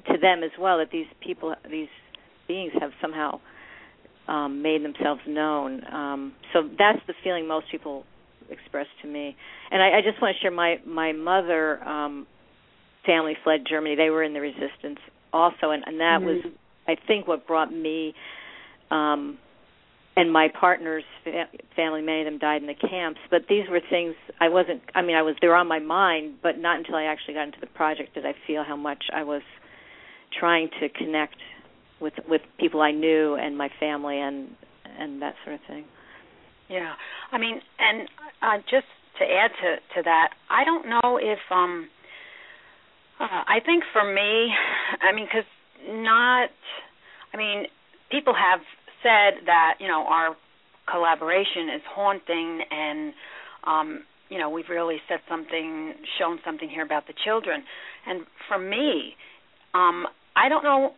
to 0.07 0.19
them 0.19 0.43
as 0.43 0.51
well 0.59 0.79
that 0.79 0.91
these 0.93 1.07
people 1.21 1.55
these 1.71 1.89
beings 2.49 2.73
have 2.81 2.93
somehow 3.01 3.41
um 4.29 4.63
made 4.63 4.83
themselves 4.83 5.21
known 5.27 5.83
um 5.93 6.33
so 6.53 6.63
that's 6.79 7.01
the 7.07 7.15
feeling 7.23 7.47
most 7.47 7.67
people 7.71 8.05
express 8.49 8.87
to 9.03 9.09
me 9.09 9.37
and 9.71 9.83
i, 9.83 9.99
I 9.99 10.01
just 10.03 10.23
want 10.23 10.37
to 10.37 10.41
share 10.41 10.51
my 10.51 10.77
my 10.87 11.13
mother 11.13 11.83
um 11.83 12.27
family 13.07 13.37
fled 13.43 13.61
germany. 13.69 13.95
They 13.97 14.11
were 14.11 14.23
in 14.23 14.33
the 14.33 14.41
resistance 14.41 14.99
also 15.33 15.71
and 15.71 15.83
and 15.87 16.01
that 16.01 16.23
was 16.23 16.39
Mhm. 16.45 16.53
i 16.89 16.95
think 17.07 17.27
what 17.27 17.47
brought 17.47 17.73
me 17.73 18.15
um 18.91 19.39
and 20.15 20.31
my 20.31 20.49
partner's 20.49 21.05
fa- 21.25 21.49
family 21.75 22.03
many 22.03 22.21
of 22.21 22.27
them 22.27 22.39
died 22.39 22.61
in 22.61 22.69
the 22.69 22.75
camps 22.75 23.21
but 23.31 23.43
these 23.49 23.69
were 23.71 23.81
things 23.81 24.15
i 24.41 24.49
wasn't 24.49 24.83
i 24.95 25.01
mean 25.03 25.17
i 25.17 25.23
was 25.23 25.35
they 25.41 25.49
were 25.49 25.57
on 25.57 25.67
my 25.67 25.79
mind 25.79 26.35
but 26.43 26.59
not 26.59 26.77
until 26.77 26.97
i 26.97 27.05
actually 27.05 27.35
got 27.35 27.45
into 27.45 27.61
the 27.61 27.67
project 27.69 28.15
did 28.15 28.27
i 28.27 28.35
feel 28.47 28.63
how 28.63 28.77
much 28.77 29.05
i 29.15 29.23
was 29.23 29.43
trying 30.39 30.69
to 30.81 30.89
connect 30.91 31.37
with 32.01 32.15
with 32.29 32.43
people 32.59 32.83
i 32.83 32.91
knew 32.91 33.35
and 33.37 33.57
my 33.57 33.71
family 33.81 34.21
and 34.21 34.49
and 34.99 35.23
that 35.23 35.35
sort 35.45 35.55
of 35.55 35.61
thing. 35.67 35.85
Yeah, 36.69 36.93
I 37.33 37.39
mean, 37.39 37.61
and 37.79 38.09
uh, 38.43 38.59
just 38.71 38.87
to 39.19 39.25
add 39.25 39.51
to 39.63 39.77
to 39.97 40.03
that, 40.05 40.31
I 40.51 40.65
don't 40.65 40.89
know 40.89 41.19
if 41.21 41.39
um, 41.51 41.89
uh, 43.23 43.45
I 43.47 43.61
think 43.65 43.85
for 43.93 44.03
me, 44.03 44.51
I 45.01 45.15
mean, 45.15 45.27
because 45.27 45.47
not, 45.89 46.51
I 47.33 47.37
mean, 47.37 47.67
people 48.11 48.35
have 48.35 48.61
said 49.03 49.47
that 49.47 49.75
you 49.79 49.87
know 49.87 50.05
our 50.09 50.37
collaboration 50.91 51.71
is 51.75 51.83
haunting, 51.89 52.61
and 52.71 53.15
um, 53.65 54.05
you 54.29 54.39
know 54.39 54.51
we've 54.51 54.69
really 54.69 54.97
said 55.09 55.21
something, 55.29 55.95
shown 56.19 56.39
something 56.45 56.69
here 56.69 56.85
about 56.85 57.07
the 57.07 57.15
children, 57.25 57.63
and 58.07 58.27
for 58.49 58.59
me, 58.59 59.15
um, 59.75 60.07
I 60.35 60.49
don't 60.49 60.65
know. 60.65 60.93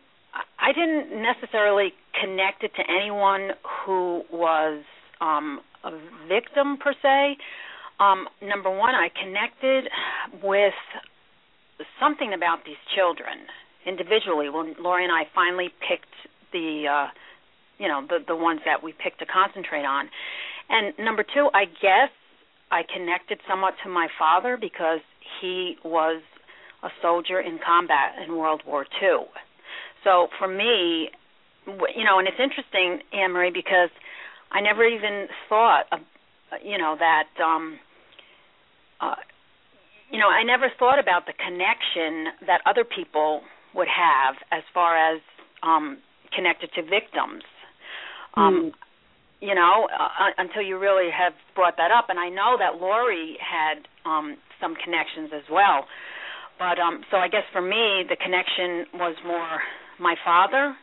I 0.59 0.73
didn't 0.73 1.21
necessarily 1.21 1.93
connect 2.19 2.63
it 2.63 2.71
to 2.75 2.83
anyone 2.89 3.51
who 3.85 4.23
was 4.33 4.83
um, 5.21 5.61
a 5.83 5.91
victim 6.27 6.77
per 6.77 6.93
se. 7.01 7.37
Um, 7.99 8.27
number 8.41 8.69
one, 8.69 8.95
I 8.95 9.07
connected 9.15 9.85
with 10.43 10.73
something 11.99 12.33
about 12.33 12.65
these 12.65 12.79
children 12.95 13.47
individually. 13.85 14.49
When 14.49 14.75
Lori 14.79 15.03
and 15.03 15.13
I 15.13 15.23
finally 15.33 15.69
picked 15.87 16.13
the, 16.51 16.85
uh, 16.89 17.07
you 17.77 17.87
know, 17.87 18.05
the 18.07 18.19
the 18.25 18.35
ones 18.35 18.61
that 18.65 18.83
we 18.83 18.93
picked 18.93 19.19
to 19.19 19.25
concentrate 19.25 19.85
on, 19.85 20.09
and 20.69 20.93
number 20.97 21.23
two, 21.23 21.49
I 21.53 21.65
guess 21.65 22.11
I 22.71 22.83
connected 22.83 23.39
somewhat 23.47 23.75
to 23.83 23.89
my 23.89 24.07
father 24.17 24.57
because 24.59 25.01
he 25.41 25.75
was 25.83 26.21
a 26.83 26.89
soldier 27.01 27.39
in 27.39 27.59
combat 27.65 28.13
in 28.25 28.37
World 28.37 28.61
War 28.65 28.85
II. 29.01 29.25
So 30.03 30.27
for 30.37 30.47
me, 30.47 31.09
you 31.67 32.03
know, 32.05 32.19
and 32.19 32.27
it's 32.27 32.39
interesting, 32.39 32.99
Anne 33.11 33.31
Marie, 33.31 33.51
because 33.51 33.89
I 34.51 34.61
never 34.61 34.85
even 34.85 35.27
thought, 35.49 35.85
of, 35.91 35.99
you 36.63 36.77
know, 36.77 36.95
that, 36.99 37.27
um, 37.43 37.79
uh, 39.01 39.15
you 40.11 40.19
know, 40.19 40.29
I 40.29 40.43
never 40.43 40.69
thought 40.77 40.99
about 40.99 41.25
the 41.25 41.33
connection 41.33 42.33
that 42.47 42.61
other 42.65 42.83
people 42.83 43.41
would 43.73 43.87
have 43.87 44.35
as 44.51 44.63
far 44.73 44.95
as 44.97 45.21
um, 45.63 45.97
connected 46.35 46.69
to 46.75 46.81
victims. 46.83 47.43
Um, 48.37 48.71
you 49.41 49.55
know, 49.55 49.87
uh, 49.91 50.31
until 50.37 50.61
you 50.61 50.77
really 50.79 51.09
have 51.11 51.33
brought 51.55 51.77
that 51.77 51.91
up, 51.91 52.09
and 52.09 52.19
I 52.19 52.29
know 52.29 52.55
that 52.57 52.81
Lori 52.81 53.37
had 53.39 53.87
um, 54.05 54.37
some 54.61 54.75
connections 54.83 55.31
as 55.33 55.43
well. 55.51 55.85
But 56.57 56.79
um, 56.79 57.01
so 57.11 57.17
I 57.17 57.27
guess 57.27 57.43
for 57.51 57.61
me, 57.61 58.03
the 58.07 58.15
connection 58.15 58.85
was 58.97 59.15
more 59.25 59.59
my 59.99 60.15
father, 60.23 60.75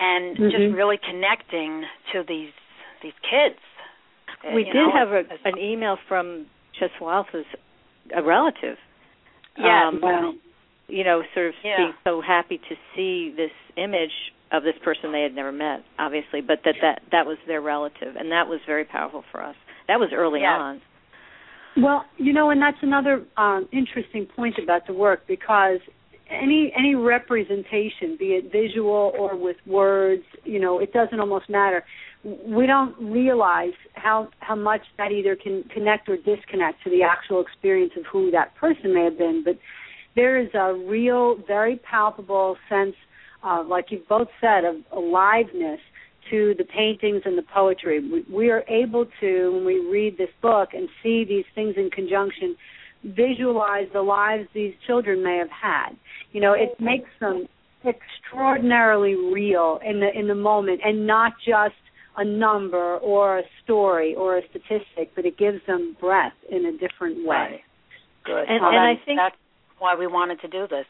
and 0.00 0.36
just 0.36 0.64
Mhm. 0.72 0.76
really 0.76 0.98
connecting 0.98 1.84
to 2.12 2.22
these 2.26 2.52
these 3.02 3.16
kids. 3.22 3.60
Uh, 4.44 4.54
we 4.54 4.64
did 4.64 4.74
know, 4.74 4.90
have 4.92 5.12
a, 5.12 5.20
as- 5.30 5.40
an 5.44 5.58
email 5.58 5.96
from 6.08 6.46
Czeslawa's 6.78 7.46
a 8.14 8.22
relative 8.22 8.76
Yeah. 9.56 9.88
um, 9.88 10.00
Wow. 10.02 10.34
you 10.88 11.04
know 11.04 11.22
sort 11.34 11.46
of 11.48 11.54
Yeah. 11.62 11.76
being 11.78 11.94
so 12.04 12.20
happy 12.20 12.58
to 12.58 12.76
see 12.94 13.30
this 13.36 13.52
image 13.76 14.32
of 14.50 14.62
this 14.62 14.76
person 14.82 15.12
they 15.12 15.22
had 15.22 15.34
never 15.34 15.52
met 15.52 15.82
obviously 15.98 16.40
but 16.40 16.60
that 16.64 16.76
that 16.80 17.02
that 17.12 17.26
was 17.26 17.38
their 17.46 17.60
relative 17.60 18.16
and 18.16 18.32
that 18.32 18.48
was 18.48 18.60
very 18.66 18.84
powerful 18.84 19.22
for 19.30 19.42
us 19.42 19.56
that 19.88 19.98
was 20.00 20.10
early 20.12 20.40
Yes. 20.40 20.58
on 20.60 20.80
Well, 21.76 22.04
you 22.16 22.32
know, 22.32 22.50
and 22.50 22.60
that's 22.60 22.82
another 22.82 23.24
um, 23.36 23.68
interesting 23.72 24.26
point 24.26 24.56
about 24.60 24.86
the 24.88 24.92
work 24.94 25.26
because 25.28 25.78
any 26.28 26.72
any 26.76 26.94
representation, 26.96 28.16
be 28.18 28.30
it 28.38 28.50
visual 28.50 29.12
or 29.16 29.36
with 29.36 29.56
words, 29.64 30.24
you 30.44 30.58
know, 30.58 30.80
it 30.80 30.92
doesn't 30.92 31.20
almost 31.20 31.48
matter. 31.48 31.84
We 32.24 32.66
don't 32.66 32.96
realize 32.98 33.74
how 33.98 34.28
how 34.40 34.54
much 34.56 34.82
that 34.96 35.12
either 35.12 35.36
can 35.36 35.64
connect 35.74 36.08
or 36.08 36.16
disconnect 36.16 36.82
to 36.84 36.90
the 36.90 37.02
actual 37.02 37.40
experience 37.40 37.92
of 37.96 38.04
who 38.06 38.30
that 38.30 38.54
person 38.56 38.94
may 38.94 39.04
have 39.04 39.18
been. 39.18 39.42
But 39.44 39.58
there 40.16 40.38
is 40.38 40.48
a 40.54 40.74
real, 40.74 41.36
very 41.46 41.76
palpable 41.76 42.56
sense, 42.68 42.94
uh, 43.44 43.62
like 43.66 43.86
you've 43.90 44.08
both 44.08 44.28
said, 44.40 44.64
of 44.64 44.76
aliveness 44.92 45.80
to 46.30 46.54
the 46.58 46.64
paintings 46.64 47.22
and 47.24 47.38
the 47.38 47.44
poetry. 47.54 48.00
We, 48.00 48.24
we 48.32 48.50
are 48.50 48.64
able 48.68 49.06
to, 49.20 49.52
when 49.52 49.64
we 49.64 49.78
read 49.78 50.18
this 50.18 50.28
book 50.42 50.70
and 50.74 50.88
see 51.02 51.24
these 51.24 51.44
things 51.54 51.74
in 51.76 51.90
conjunction, 51.90 52.56
visualize 53.04 53.86
the 53.92 54.02
lives 54.02 54.48
these 54.54 54.74
children 54.86 55.22
may 55.22 55.36
have 55.36 55.50
had. 55.50 55.90
You 56.32 56.40
know, 56.40 56.52
it 56.52 56.78
makes 56.80 57.08
them 57.20 57.46
extraordinarily 57.86 59.14
real 59.14 59.78
in 59.86 60.00
the 60.00 60.10
in 60.18 60.26
the 60.26 60.34
moment, 60.34 60.80
and 60.84 61.06
not 61.06 61.32
just 61.46 61.76
a 62.18 62.24
number 62.24 62.96
or 62.98 63.38
a 63.38 63.42
story 63.64 64.14
or 64.14 64.36
a 64.38 64.42
statistic, 64.50 65.12
but 65.14 65.24
it 65.24 65.38
gives 65.38 65.60
them 65.66 65.96
breath 66.00 66.34
in 66.50 66.66
a 66.66 66.72
different 66.72 67.24
way. 67.26 67.36
Right. 67.36 67.60
Good. 68.24 68.44
And- 68.48 68.60
Well, 68.62 68.70
and 68.72 68.80
I 68.80 68.96
think- 69.06 69.18
that's 69.18 69.36
why 69.78 69.94
we 69.94 70.06
wanted 70.06 70.40
to 70.42 70.48
do 70.48 70.66
this. 70.66 70.86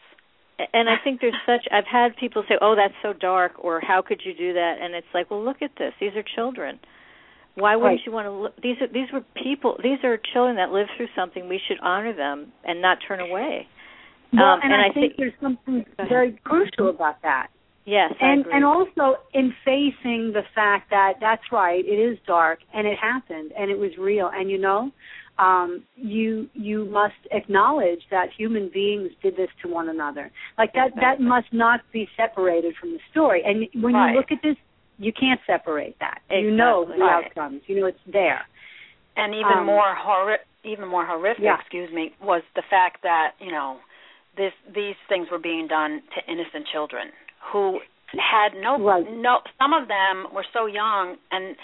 and 0.75 0.89
I 0.91 0.97
think 1.05 1.21
there's 1.21 1.37
such 1.47 1.69
I've 1.71 1.87
had 1.87 2.17
people 2.17 2.43
say, 2.49 2.57
"Oh, 2.61 2.75
that's 2.75 2.95
so 3.03 3.13
dark," 3.13 3.53
or 3.63 3.81
"How 3.81 4.03
could 4.03 4.21
you 4.25 4.35
do 4.35 4.55
that?" 4.55 4.79
And 4.81 4.95
it's 4.95 5.07
like, 5.15 5.31
"Well, 5.31 5.45
look 5.45 5.63
at 5.63 5.71
this. 5.77 5.93
These 6.01 6.17
are 6.17 6.25
children. 6.35 6.81
Why 7.55 7.77
wouldn't 7.77 7.99
Right. 8.01 8.07
you 8.07 8.13
want 8.13 8.27
to 8.27 8.33
look 8.33 8.57
these 8.61 8.81
are 8.81 8.89
these 8.89 9.11
were 9.13 9.23
people. 9.35 9.77
These 9.83 10.03
are 10.05 10.17
children 10.33 10.57
that 10.57 10.71
lived 10.73 10.91
through 10.97 11.09
something. 11.15 11.49
We 11.49 11.59
should 11.69 11.79
honor 11.81 12.13
them 12.13 12.53
and 12.65 12.81
not 12.83 12.99
turn 13.07 13.21
away." 13.21 13.69
Well, 14.33 14.45
Um, 14.45 14.61
and, 14.63 14.73
and 14.73 14.83
I, 14.83 14.87
I 14.89 14.93
think 14.93 15.13
think- 15.13 15.17
there's 15.17 15.41
something 15.41 15.85
very 16.09 16.33
crucial 16.45 16.89
about 16.89 17.23
that. 17.23 17.49
Yes, 17.89 18.13
and 18.21 18.45
and 18.53 18.67
also 18.67 19.17
in 19.33 19.55
facing 19.65 20.33
the 20.35 20.43
fact 20.55 20.91
that 20.91 21.15
that's 21.23 21.51
right 21.51 21.83
it 21.83 21.99
is 21.99 22.19
dark 22.27 22.59
and 22.75 22.87
it 22.87 22.99
happened 22.99 23.53
and 23.59 23.71
it 23.71 23.79
was 23.79 23.93
real. 23.99 24.31
And 24.35 24.51
you 24.51 24.59
know 24.59 24.91
um 25.39 25.85
you 25.97 26.51
you 26.53 26.85
must 26.85 27.15
acknowledge 27.31 28.03
that 28.11 28.27
human 28.37 28.69
beings 28.69 29.11
did 29.23 29.39
this 29.39 29.49
to 29.63 29.69
one 29.69 29.89
another. 29.89 30.31
Like 30.59 30.75
that 30.75 30.91
that 30.97 31.19
must 31.19 31.51
not 31.51 31.81
be 31.91 32.07
separated 32.15 32.75
from 32.79 32.93
the 32.93 32.99
story. 33.11 33.43
And 33.43 33.67
when 33.83 33.95
Right. 33.95 34.11
you 34.13 34.19
look 34.19 34.31
at 34.33 34.43
this 34.43 34.57
you 34.99 35.13
can't 35.19 35.41
separate 35.47 35.97
that. 36.01 36.21
You 36.29 36.51
know 36.51 36.85
the 36.85 36.99
Right. 36.99 37.25
outcomes. 37.25 37.63
You 37.69 37.81
know 37.81 37.87
it's 37.87 38.05
there. 38.07 38.45
And 39.17 39.35
even 39.35 39.61
Um, 39.61 39.65
more 39.65 39.95
horri- 39.97 40.45
even 40.63 40.89
more 40.89 41.07
horrific, 41.07 41.43
Yeah. 41.43 41.59
excuse 41.59 41.91
me, 41.91 42.13
was 42.21 42.43
the 42.55 42.63
fact 42.69 43.01
that 43.01 43.33
you 43.41 43.51
know 43.51 43.81
this 44.37 44.53
these 44.69 44.97
things 45.09 45.31
were 45.31 45.39
being 45.39 45.67
done 45.69 46.03
to 46.15 46.19
innocent 46.31 46.67
children 46.67 47.13
who 47.53 47.81
had 48.13 48.55
no 48.61 48.79
Right. 48.83 49.05
no 49.11 49.41
some 49.59 49.73
of 49.73 49.89
them 49.89 50.27
were 50.33 50.45
so 50.53 50.67
young 50.67 51.17
and 51.31 51.57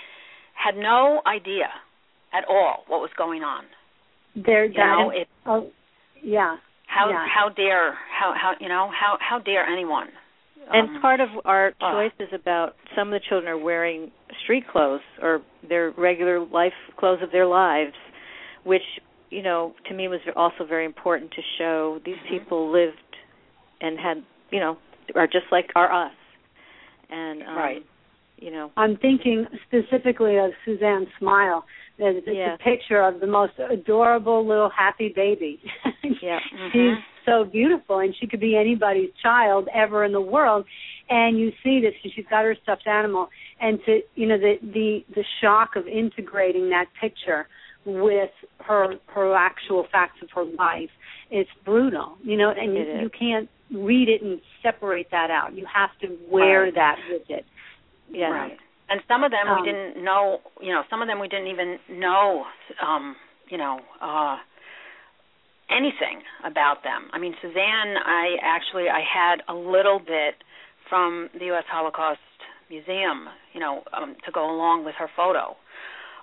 had 0.54 0.76
no 0.76 1.22
idea 1.26 1.68
at 2.32 2.44
all 2.48 2.84
what 2.86 3.00
was 3.00 3.10
going 3.16 3.42
on. 3.42 3.64
There, 4.36 4.64
You 4.64 4.78
know, 4.78 5.10
it 5.10 5.28
oh, 5.46 5.70
yeah. 6.22 6.56
how 6.86 7.08
Yeah. 7.10 7.26
how 7.34 7.48
dare 7.48 7.92
how 8.10 8.34
how 8.34 8.54
you 8.60 8.68
know 8.68 8.90
how 8.90 9.16
how 9.20 9.38
dare 9.38 9.64
anyone 9.66 10.08
And 10.72 10.96
um, 10.96 11.02
part 11.02 11.20
of 11.20 11.28
our 11.44 11.72
uh, 11.80 11.92
choice 11.92 12.12
is 12.18 12.28
about 12.32 12.74
some 12.96 13.12
of 13.12 13.20
the 13.20 13.24
children 13.28 13.50
are 13.50 13.58
wearing 13.58 14.10
street 14.42 14.64
clothes 14.70 15.02
or 15.22 15.42
their 15.68 15.90
regular 15.96 16.40
life 16.40 16.72
clothes 16.98 17.22
of 17.22 17.30
their 17.32 17.46
lives, 17.46 17.94
which 18.64 18.82
you 19.30 19.42
know 19.42 19.74
to 19.88 19.94
me 19.94 20.08
was 20.08 20.20
also 20.36 20.64
very 20.64 20.84
important 20.84 21.30
to 21.32 21.42
show 21.58 22.00
these 22.04 22.16
Mhm. 22.24 22.28
people 22.28 22.70
lived 22.70 23.16
and 23.80 23.98
had 23.98 24.22
you 24.50 24.60
know 24.60 24.76
are 25.14 25.26
just 25.26 25.46
like 25.52 25.70
are 25.76 25.92
us, 26.06 26.12
and 27.10 27.42
um, 27.42 27.56
Right. 27.56 27.86
you 28.38 28.50
know 28.50 28.70
I'm 28.76 28.96
thinking 28.96 29.46
specifically 29.66 30.36
of 30.38 30.50
Suzanne's 30.64 31.08
smile. 31.18 31.64
That 31.98 32.16
It's 32.16 32.26
Yeah. 32.26 32.54
a 32.54 32.58
picture 32.58 33.00
of 33.02 33.20
the 33.20 33.26
most 33.28 33.52
adorable 33.58 34.44
little 34.44 34.68
happy 34.70 35.10
baby. 35.14 35.60
yeah 36.22 36.40
Mhm. 36.52 36.72
She's 36.72 37.04
so 37.24 37.44
beautiful, 37.44 38.00
and 38.00 38.14
she 38.16 38.26
could 38.26 38.40
be 38.40 38.56
anybody's 38.56 39.10
child 39.22 39.68
ever 39.72 40.04
in 40.04 40.12
the 40.12 40.20
world. 40.20 40.66
And 41.08 41.38
you 41.38 41.52
see 41.62 41.80
this, 41.80 41.94
and 42.02 42.12
she's 42.12 42.26
got 42.28 42.44
her 42.44 42.56
stuffed 42.62 42.86
animal, 42.86 43.28
and 43.60 43.78
to 43.86 44.00
you 44.16 44.26
know 44.26 44.38
the 44.38 44.58
the 44.62 45.04
the 45.14 45.24
shock 45.40 45.76
of 45.76 45.86
integrating 45.86 46.68
that 46.70 46.86
picture 47.00 47.46
with 47.86 48.30
her 48.60 48.94
her 49.06 49.34
actual 49.34 49.86
facts 49.92 50.20
of 50.22 50.30
her 50.34 50.44
life, 50.44 50.90
it's 51.30 51.50
brutal. 51.64 52.16
You 52.24 52.36
know, 52.38 52.50
and 52.50 52.76
It 52.76 52.88
you, 52.88 52.94
is. 52.94 53.02
you 53.02 53.10
can't 53.10 53.48
read 53.72 54.08
it 54.08 54.22
and 54.22 54.40
separate 54.62 55.10
that 55.10 55.30
out. 55.30 55.54
You 55.54 55.66
have 55.72 55.90
to 56.00 56.16
wear 56.30 56.64
Right. 56.64 56.74
that 56.74 56.96
with 57.10 57.28
it. 57.30 57.44
yeah 58.10 58.30
Right. 58.30 58.58
And 58.90 59.00
some 59.08 59.24
of 59.24 59.30
them 59.30 59.48
Um, 59.48 59.60
we 59.62 59.66
didn't 59.66 60.04
know, 60.04 60.40
you 60.60 60.72
know, 60.72 60.84
some 60.90 61.00
of 61.00 61.08
them 61.08 61.18
we 61.18 61.28
didn't 61.28 61.48
even 61.48 61.78
know, 61.88 62.46
um, 62.80 63.16
you 63.48 63.56
know, 63.56 63.80
uh, 64.00 64.38
anything 65.70 66.22
about 66.44 66.82
them. 66.82 67.08
I 67.12 67.18
mean, 67.18 67.34
Suzanne, 67.40 67.96
I 67.96 68.36
actually 68.42 68.88
I 68.90 69.00
had 69.00 69.42
a 69.48 69.54
little 69.54 69.98
bit 69.98 70.34
from 70.88 71.30
the 71.38 71.46
U.S. 71.46 71.64
Holocaust 71.70 72.20
Museum, 72.68 73.28
you 73.54 73.60
know, 73.60 73.82
um, 73.92 74.16
to 74.26 74.30
go 74.32 74.50
along 74.50 74.84
with 74.84 74.94
her 74.96 75.08
photo. 75.16 75.56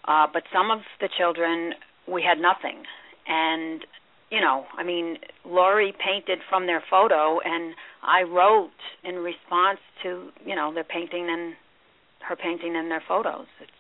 Uh, 0.06 0.28
but 0.32 0.44
some 0.54 0.70
of 0.72 0.80
the 1.00 1.10
children 1.18 1.74
we 2.08 2.22
had 2.22 2.38
nothing, 2.40 2.84
and 3.28 3.86
you 4.32 4.40
know, 4.40 4.66
I 4.78 4.84
mean, 4.84 5.18
Lori 5.46 5.94
painted 6.04 6.40
from 6.50 6.66
their 6.66 6.84
photo, 6.90 7.40
and 7.44 7.76
I 8.02 8.24
wrote 8.24 8.72
in 9.04 9.16
response 9.16 9.80
to 10.04 10.30
you 10.46 10.56
know 10.56 10.74
their 10.74 10.86
painting 10.86 11.28
and 11.30 11.54
her 12.28 12.36
painting 12.36 12.76
and 12.76 12.90
their 12.90 13.04
photos. 13.08 13.46
It's 13.62 13.72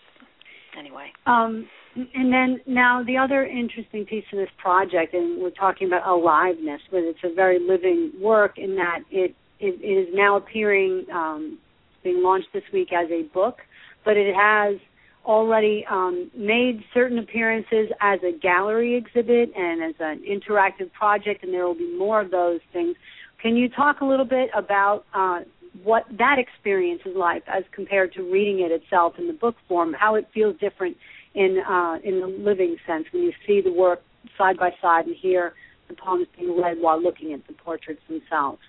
anyway. 0.77 1.11
Um, 1.25 1.67
and 1.95 2.31
then 2.31 2.59
now 2.67 3.03
the 3.03 3.17
other 3.17 3.45
interesting 3.45 4.05
piece 4.05 4.23
of 4.31 4.39
this 4.39 4.49
project, 4.57 5.13
and 5.13 5.41
we're 5.41 5.49
talking 5.51 5.87
about 5.87 6.07
aliveness, 6.07 6.81
but 6.91 6.99
it's 6.99 7.19
a 7.23 7.33
very 7.33 7.59
living 7.59 8.11
work 8.19 8.57
in 8.57 8.75
that 8.75 8.99
it 9.09 9.35
it 9.59 9.79
is 9.85 10.13
now 10.13 10.37
appearing, 10.37 11.05
um, 11.13 11.59
being 12.03 12.23
launched 12.23 12.47
this 12.51 12.63
week 12.73 12.89
as 12.91 13.09
a 13.11 13.23
book, 13.33 13.59
but 14.03 14.17
it 14.17 14.35
has 14.35 14.77
already 15.25 15.85
um, 15.89 16.31
made 16.35 16.83
certain 16.93 17.19
appearances 17.19 17.89
as 18.01 18.19
a 18.23 18.37
gallery 18.37 18.95
exhibit 18.95 19.51
and 19.55 19.83
as 19.83 19.95
an 19.99 20.23
interactive 20.27 20.91
project, 20.93 21.43
and 21.43 21.53
there 21.53 21.65
will 21.65 21.75
be 21.75 21.95
more 21.97 22.21
of 22.21 22.31
those 22.31 22.59
things. 22.73 22.95
Can 23.41 23.55
you 23.55 23.69
talk 23.69 24.01
a 24.01 24.05
little 24.05 24.25
bit 24.25 24.49
about 24.55 25.05
uh, 25.13 25.41
what 25.83 26.03
that 26.17 26.37
experience 26.37 27.01
is 27.05 27.15
like 27.15 27.43
as 27.47 27.63
compared 27.71 28.13
to 28.13 28.23
reading 28.23 28.59
it 28.65 28.71
itself 28.71 29.13
in 29.17 29.27
the 29.27 29.33
book 29.33 29.55
form? 29.67 29.93
How 29.93 30.15
it 30.15 30.27
feels 30.33 30.55
different 30.59 30.97
in 31.33 31.59
uh, 31.67 31.97
in 32.03 32.19
the 32.19 32.27
living 32.27 32.77
sense 32.85 33.05
when 33.11 33.23
you 33.23 33.31
see 33.47 33.61
the 33.61 33.71
work 33.71 34.01
side 34.37 34.57
by 34.57 34.71
side 34.81 35.05
and 35.05 35.15
hear 35.15 35.53
the 35.87 35.95
poems 35.95 36.27
being 36.37 36.59
read 36.59 36.77
while 36.79 37.01
looking 37.01 37.33
at 37.33 37.45
the 37.47 37.53
portraits 37.53 38.01
themselves. 38.07 38.59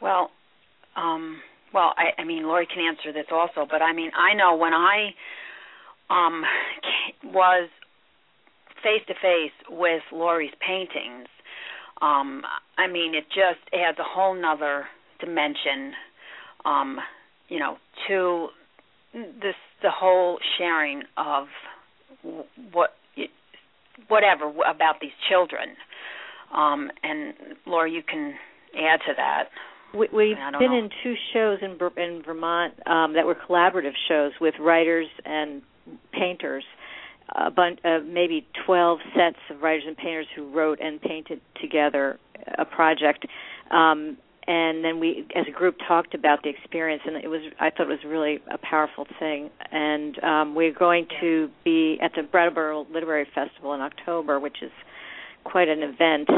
Well, 0.00 0.30
um, 0.94 1.40
well, 1.76 1.92
I, 1.98 2.22
I 2.22 2.24
mean, 2.24 2.44
Lori 2.44 2.66
can 2.66 2.82
answer 2.82 3.12
this 3.12 3.26
also, 3.30 3.68
but 3.70 3.82
I 3.82 3.92
mean, 3.92 4.10
I 4.16 4.32
know 4.32 4.56
when 4.56 4.72
I 4.72 5.10
um, 6.08 6.42
was 7.34 7.68
face 8.82 9.02
to 9.08 9.14
face 9.14 9.52
with 9.68 10.00
Lori's 10.10 10.54
paintings, 10.66 11.28
um, 12.00 12.42
I 12.78 12.86
mean, 12.86 13.14
it 13.14 13.24
just 13.28 13.60
adds 13.74 13.98
a 13.98 14.04
whole 14.04 14.34
nother 14.34 14.86
dimension, 15.20 15.92
um, 16.64 16.96
you 17.50 17.58
know, 17.58 17.76
to 18.08 18.48
this 19.12 19.54
the 19.82 19.90
whole 19.90 20.38
sharing 20.56 21.02
of 21.18 21.46
what 22.72 22.94
whatever 24.08 24.48
about 24.48 24.96
these 25.02 25.10
children. 25.28 25.76
Um, 26.54 26.90
and 27.02 27.34
Laura, 27.66 27.90
you 27.90 28.02
can 28.02 28.34
add 28.74 29.00
to 29.06 29.12
that. 29.16 29.48
We, 29.96 30.08
we've 30.12 30.36
been 30.36 30.70
know. 30.70 30.78
in 30.78 30.90
two 31.02 31.14
shows 31.32 31.58
in 31.62 31.78
in 32.02 32.22
Vermont 32.22 32.74
um, 32.86 33.14
that 33.14 33.26
were 33.26 33.34
collaborative 33.34 33.94
shows 34.08 34.32
with 34.40 34.54
writers 34.60 35.08
and 35.24 35.62
painters. 36.12 36.64
A 37.34 37.50
bunch, 37.50 37.80
uh, 37.84 37.98
maybe 38.06 38.46
twelve 38.64 39.00
sets 39.14 39.38
of 39.50 39.60
writers 39.60 39.84
and 39.86 39.96
painters 39.96 40.26
who 40.36 40.48
wrote 40.50 40.78
and 40.80 41.00
painted 41.00 41.40
together 41.60 42.18
a 42.56 42.64
project, 42.64 43.26
um, 43.72 44.16
and 44.46 44.84
then 44.84 45.00
we, 45.00 45.26
as 45.34 45.44
a 45.48 45.50
group, 45.50 45.76
talked 45.88 46.14
about 46.14 46.44
the 46.44 46.50
experience, 46.50 47.02
and 47.04 47.16
it 47.16 47.28
was 47.28 47.40
I 47.58 47.70
thought 47.70 47.86
it 47.86 47.88
was 47.88 48.04
really 48.06 48.38
a 48.48 48.58
powerful 48.58 49.06
thing. 49.18 49.50
And 49.72 50.22
um, 50.22 50.54
we're 50.54 50.72
going 50.72 51.08
to 51.20 51.50
be 51.64 51.98
at 52.00 52.12
the 52.14 52.22
Brattleboro 52.22 52.86
Literary 52.92 53.26
Festival 53.34 53.74
in 53.74 53.80
October, 53.80 54.38
which 54.38 54.62
is 54.62 54.70
quite 55.42 55.68
an 55.68 55.82
event 55.82 56.28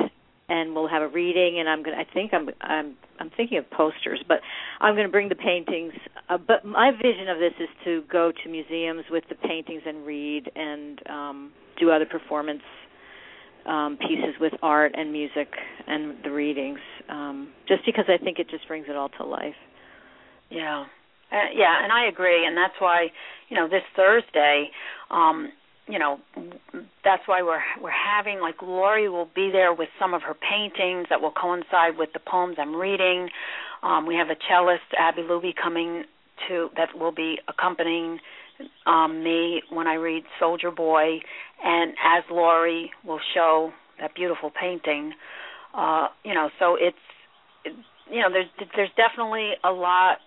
and 0.48 0.74
we'll 0.74 0.88
have 0.88 1.02
a 1.02 1.08
reading 1.08 1.58
and 1.60 1.68
I'm 1.68 1.82
going 1.82 1.96
to 1.96 2.00
I 2.00 2.06
think 2.12 2.32
I'm 2.32 2.48
I'm 2.60 2.96
I'm 3.18 3.30
thinking 3.36 3.58
of 3.58 3.70
posters 3.70 4.22
but 4.26 4.38
I'm 4.80 4.94
going 4.94 5.06
to 5.06 5.12
bring 5.12 5.28
the 5.28 5.34
paintings 5.34 5.92
uh, 6.28 6.38
but 6.38 6.64
my 6.64 6.90
vision 6.90 7.28
of 7.28 7.38
this 7.38 7.52
is 7.60 7.68
to 7.84 8.02
go 8.10 8.32
to 8.32 8.48
museums 8.48 9.04
with 9.10 9.24
the 9.28 9.34
paintings 9.34 9.82
and 9.86 10.06
read 10.06 10.50
and 10.54 11.00
um 11.08 11.52
do 11.78 11.90
other 11.90 12.06
performance 12.06 12.62
um 13.66 13.98
pieces 14.00 14.34
with 14.40 14.52
art 14.62 14.92
and 14.96 15.12
music 15.12 15.48
and 15.86 16.16
the 16.24 16.30
readings 16.30 16.80
um 17.08 17.52
just 17.66 17.84
because 17.84 18.06
I 18.08 18.22
think 18.22 18.38
it 18.38 18.48
just 18.50 18.66
brings 18.68 18.86
it 18.88 18.96
all 18.96 19.10
to 19.10 19.24
life. 19.24 19.56
Yeah. 20.50 20.86
Uh, 21.30 21.52
yeah, 21.54 21.84
and 21.84 21.92
I 21.92 22.06
agree, 22.06 22.46
and 22.46 22.56
that's 22.56 22.72
why, 22.78 23.08
you 23.50 23.56
know, 23.56 23.68
this 23.68 23.82
Thursday, 23.94 24.70
um, 25.10 25.52
you 25.88 25.98
know, 25.98 26.18
that's 27.02 27.22
why 27.26 27.42
we're 27.42 27.62
we're 27.80 27.90
having 27.90 28.40
like 28.40 28.60
Lori 28.62 29.08
will 29.08 29.28
be 29.34 29.50
there 29.50 29.72
with 29.72 29.88
some 29.98 30.12
of 30.12 30.22
her 30.22 30.34
paintings 30.34 31.06
that 31.08 31.20
will 31.20 31.32
coincide 31.32 31.96
with 31.96 32.10
the 32.12 32.20
poems 32.20 32.56
I'm 32.58 32.76
reading. 32.76 33.28
Um, 33.82 34.06
we 34.06 34.14
have 34.16 34.28
a 34.28 34.36
cellist, 34.50 34.92
Abby 34.98 35.22
Luby, 35.22 35.52
coming 35.60 36.04
to 36.48 36.68
that 36.76 36.96
will 36.96 37.12
be 37.12 37.38
accompanying 37.48 38.18
um, 38.86 39.22
me 39.24 39.62
when 39.70 39.86
I 39.86 39.94
read 39.94 40.24
Soldier 40.38 40.70
Boy, 40.70 41.20
and 41.64 41.92
as 41.92 42.24
Lori 42.30 42.90
will 43.04 43.20
show 43.34 43.72
that 43.98 44.14
beautiful 44.14 44.50
painting. 44.50 45.12
Uh, 45.74 46.08
you 46.24 46.34
know, 46.34 46.50
so 46.58 46.76
it's 46.78 46.96
it, 47.64 47.74
you 48.10 48.20
know, 48.20 48.28
there's 48.30 48.68
there's 48.76 48.90
definitely 48.96 49.52
a 49.64 49.70
lot 49.70 50.18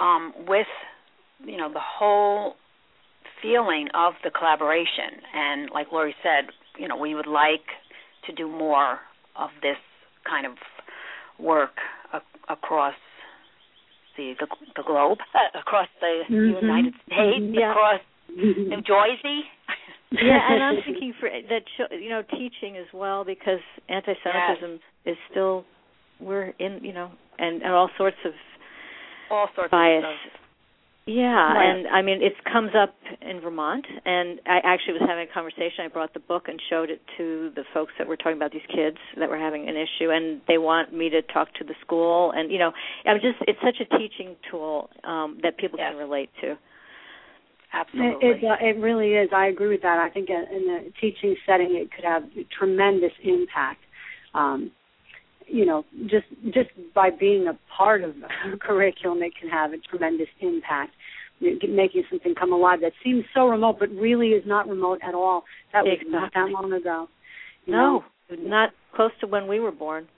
um, 0.00 0.32
with 0.46 0.66
you 1.44 1.58
know 1.58 1.70
the 1.70 1.80
whole 1.80 2.54
feeling 3.42 3.88
of 3.94 4.14
the 4.24 4.30
collaboration 4.30 5.20
and 5.34 5.70
like 5.74 5.88
Lori 5.92 6.14
said, 6.22 6.46
you 6.78 6.88
know, 6.88 6.96
we 6.96 7.14
would 7.14 7.26
like 7.26 7.66
to 8.26 8.32
do 8.32 8.48
more 8.48 8.98
of 9.36 9.50
this 9.62 9.76
kind 10.28 10.46
of 10.46 10.52
work 11.38 11.74
a- 12.12 12.52
across 12.52 12.94
the, 14.16 14.34
the 14.38 14.46
the 14.76 14.82
globe, 14.82 15.18
across 15.58 15.88
the 16.00 16.22
Mhm. 16.30 16.60
United 16.62 16.94
States. 17.06 17.44
Yeah. 17.58 17.70
across 17.72 18.00
New 18.36 18.82
Jersey. 18.82 19.40
yeah, 20.12 20.52
and 20.52 20.62
I'm 20.62 20.76
thinking 20.84 21.12
for 21.18 21.28
that 21.28 21.64
you 21.98 22.10
know 22.10 22.22
teaching 22.22 22.76
as 22.76 22.86
well 22.94 23.24
because 23.24 23.60
anti-Semitism 23.88 24.78
is 25.06 25.16
still 25.30 25.64
we're 26.20 26.52
in 26.58 26.80
you 26.84 26.92
know 26.92 27.10
and, 27.38 27.62
and 27.62 27.72
all 27.72 27.90
sorts 27.98 28.18
of 28.24 28.32
all 29.30 29.48
sorts 29.56 29.70
bias. 29.70 30.04
of 30.04 30.41
Yeah, 31.04 31.54
Right. 31.54 31.66
and 31.66 31.88
I 31.88 32.00
mean 32.02 32.22
it 32.22 32.32
comes 32.44 32.70
up 32.76 32.94
in 33.20 33.40
Vermont, 33.40 33.84
and 34.04 34.40
I 34.46 34.60
actually 34.62 34.94
was 34.94 35.02
having 35.08 35.28
a 35.28 35.32
conversation. 35.32 35.84
I 35.84 35.88
brought 35.88 36.14
the 36.14 36.20
book 36.20 36.46
and 36.46 36.60
showed 36.70 36.90
it 36.90 37.00
to 37.18 37.50
the 37.56 37.64
folks 37.74 37.92
that 37.98 38.06
were 38.06 38.16
talking 38.16 38.36
about 38.36 38.52
these 38.52 38.66
kids 38.72 38.98
that 39.18 39.28
were 39.28 39.38
having 39.38 39.68
an 39.68 39.74
issue, 39.76 40.10
and 40.10 40.40
they 40.46 40.58
want 40.58 40.92
me 40.94 41.10
to 41.10 41.20
talk 41.22 41.52
to 41.54 41.64
the 41.64 41.74
school. 41.80 42.30
And 42.30 42.52
you 42.52 42.58
know, 42.58 42.70
I'm 43.04 43.16
just 43.20 43.38
it's 43.48 43.58
such 43.64 43.80
a 43.80 43.98
teaching 43.98 44.36
tool 44.48 44.90
um, 45.02 45.38
that 45.42 45.56
people 45.58 45.78
Yes. 45.78 45.90
can 45.90 45.98
relate 45.98 46.30
to. 46.40 46.56
Absolutely. 47.72 48.28
It, 48.28 48.36
it, 48.36 48.44
uh, 48.44 48.56
it 48.60 48.76
really 48.78 49.14
is. 49.14 49.30
I 49.34 49.46
agree 49.46 49.68
with 49.68 49.82
that. 49.82 49.98
I 49.98 50.08
think 50.10 50.28
in 50.30 50.66
the 50.66 50.92
teaching 51.00 51.34
setting, 51.46 51.74
it 51.74 51.90
could 51.90 52.04
have 52.04 52.22
tremendous 52.56 53.12
impact. 53.24 53.80
Um, 54.34 54.70
you 55.52 55.66
know, 55.66 55.84
just 56.06 56.26
just 56.52 56.70
by 56.94 57.10
being 57.10 57.46
a 57.46 57.58
part 57.76 58.02
of 58.02 58.14
a 58.52 58.56
curriculum, 58.56 59.22
it 59.22 59.32
can 59.38 59.48
have 59.50 59.72
a 59.72 59.78
tremendous 59.78 60.28
impact, 60.40 60.92
making 61.40 62.04
something 62.10 62.34
come 62.34 62.52
alive 62.52 62.80
that 62.80 62.92
seems 63.04 63.24
so 63.34 63.46
remote, 63.46 63.76
but 63.78 63.90
really 63.90 64.28
is 64.28 64.44
not 64.46 64.66
remote 64.68 65.00
at 65.06 65.14
all. 65.14 65.44
That 65.72 65.84
was 65.84 65.98
not 66.08 66.32
that 66.34 66.48
long 66.50 66.72
ago. 66.72 67.08
you 67.66 67.74
No, 67.74 68.04
know? 68.30 68.36
not 68.38 68.70
close 68.94 69.10
to 69.20 69.26
when 69.26 69.46
we 69.46 69.60
were 69.60 69.72
born. 69.72 70.08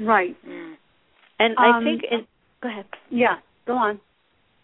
right. 0.00 0.36
Mm. 0.46 0.74
And 1.38 1.54
I 1.56 1.76
Um, 1.78 1.84
think, 1.84 2.02
in, 2.10 2.26
go 2.60 2.68
ahead. 2.68 2.86
Yeah. 3.10 3.36
Go 3.66 3.74
on. 3.74 4.00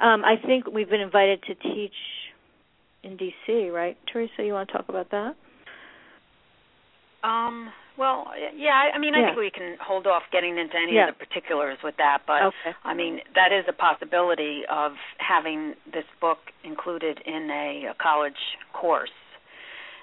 Um, 0.00 0.24
I 0.24 0.34
think 0.44 0.66
we've 0.66 0.90
been 0.90 1.00
invited 1.00 1.40
to 1.44 1.54
teach 1.54 1.94
in 3.04 3.16
D.C. 3.16 3.70
Right, 3.70 3.96
Theresa? 4.12 4.42
You 4.42 4.54
want 4.54 4.68
to 4.70 4.72
talk 4.76 4.88
about 4.88 5.10
that? 5.10 5.36
Um, 7.22 7.72
well, 7.96 8.32
yeah, 8.56 8.90
I 8.92 8.98
mean, 8.98 9.14
I 9.14 9.20
Yeah. 9.20 9.26
think 9.26 9.38
we 9.38 9.50
can 9.50 9.76
hold 9.78 10.06
off 10.06 10.24
getting 10.30 10.58
into 10.58 10.76
any 10.76 10.94
Yeah. 10.94 11.08
of 11.08 11.18
the 11.18 11.24
particulars 11.26 11.82
with 11.82 11.96
that, 11.96 12.22
but 12.26 12.42
Okay. 12.42 12.74
I 12.84 12.94
mean, 12.94 13.22
that 13.34 13.52
is 13.52 13.66
a 13.68 13.72
possibility 13.72 14.66
of 14.66 14.96
having 15.18 15.76
this 15.86 16.06
book 16.20 16.52
included 16.64 17.20
in 17.20 17.50
a, 17.50 17.86
a 17.86 17.94
college 17.94 18.58
course, 18.72 19.12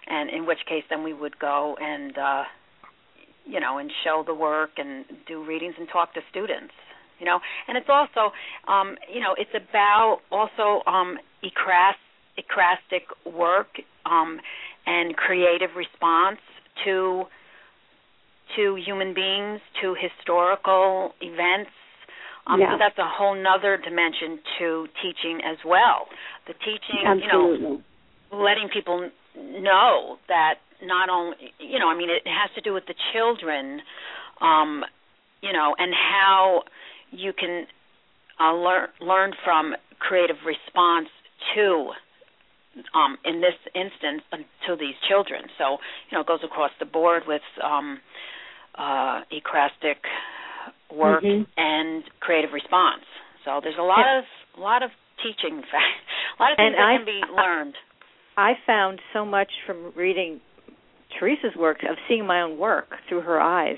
and 0.07 0.29
in 0.29 0.45
which 0.45 0.65
case 0.65 0.85
then 0.89 1.03
we 1.03 1.13
would 1.13 1.37
go 1.39 1.75
and, 1.77 2.17
uh, 2.17 2.45
you 3.45 3.59
know, 3.59 3.77
and 3.77 3.91
show 4.03 4.23
the 4.23 4.33
work 4.33 4.77
and 4.77 5.05
do 5.25 5.43
readings 5.43 5.75
and 5.77 5.89
talk 5.89 6.13
to 6.13 6.21
students. 6.29 6.73
You 7.19 7.25
know, 7.25 7.39
and 7.67 7.77
it's 7.77 7.89
also, 7.89 8.33
um, 8.67 8.97
you 9.07 9.19
know, 9.19 9.35
it's 9.37 9.53
about 9.53 10.21
also 10.31 10.81
um, 10.87 11.19
ecras- 11.43 11.93
ekphrastic 12.39 13.03
work 13.31 13.79
um, 14.05 14.41
and 14.87 15.15
creative 15.15 15.75
response 15.75 16.39
to 16.83 17.27
to 18.55 18.75
human 18.75 19.13
beings, 19.13 19.61
to 19.81 19.95
historical 19.95 21.13
events. 21.21 21.71
Um, 22.47 22.59
Yeah. 22.59 22.73
So 22.73 22.77
that's 22.77 22.97
a 22.97 23.07
whole 23.07 23.35
nother 23.35 23.77
dimension 23.77 24.39
to 24.59 24.87
teaching 25.01 25.41
as 25.45 25.57
well. 25.63 26.07
The 26.47 26.53
teaching, 26.53 27.05
you 27.21 27.27
know, 27.27 27.81
letting 28.31 28.69
people 28.69 29.09
know 29.37 30.17
that 30.27 30.55
not 30.81 31.09
only, 31.09 31.53
you 31.59 31.77
know, 31.79 31.89
I 31.89 31.95
mean, 31.95 32.09
it 32.09 32.25
has 32.25 32.49
to 32.55 32.61
do 32.61 32.73
with 32.73 32.85
the 32.87 32.95
children, 33.13 33.81
um, 34.41 34.83
you 35.41 35.53
know, 35.53 35.75
and 35.77 35.93
how 35.93 36.63
you 37.11 37.33
can 37.33 37.67
uh, 38.39 38.53
learn 38.53 38.87
learn 38.99 39.33
from 39.43 39.75
creative 39.99 40.37
response 40.45 41.09
to 41.55 41.91
um, 42.95 43.17
in 43.25 43.41
this 43.41 43.57
instance 43.75 44.23
uh, 44.31 44.37
to 44.67 44.75
these 44.75 44.95
children. 45.07 45.43
So 45.57 45.77
you 46.09 46.17
know, 46.17 46.21
it 46.21 46.27
goes 46.27 46.39
across 46.43 46.71
the 46.79 46.85
board 46.85 47.23
with 47.27 47.41
um, 47.63 47.99
uh, 48.75 49.21
ekphrastic 49.31 49.97
work 50.91 51.23
Mhm. 51.23 51.45
and 51.57 52.03
creative 52.19 52.53
response. 52.53 53.03
So 53.45 53.59
there's 53.61 53.77
a 53.77 53.83
lot 53.83 53.99
Yeah. 54.05 54.19
of 54.19 54.25
a 54.57 54.61
lot 54.61 54.83
of 54.83 54.91
teaching, 55.23 55.63
a 56.39 56.43
lot 56.43 56.51
of 56.51 56.57
things 56.57 56.67
And 56.67 56.75
that 56.75 56.81
I- 56.85 56.97
can 56.97 57.05
be 57.05 57.21
learned. 57.31 57.75
I 58.37 58.55
found 58.65 59.01
so 59.13 59.25
much 59.25 59.51
from 59.65 59.91
reading 59.95 60.41
Theresa's 61.19 61.55
work 61.55 61.83
of 61.83 61.97
seeing 62.07 62.25
my 62.25 62.41
own 62.41 62.57
work 62.57 62.97
through 63.07 63.21
her 63.21 63.39
eyes. 63.41 63.77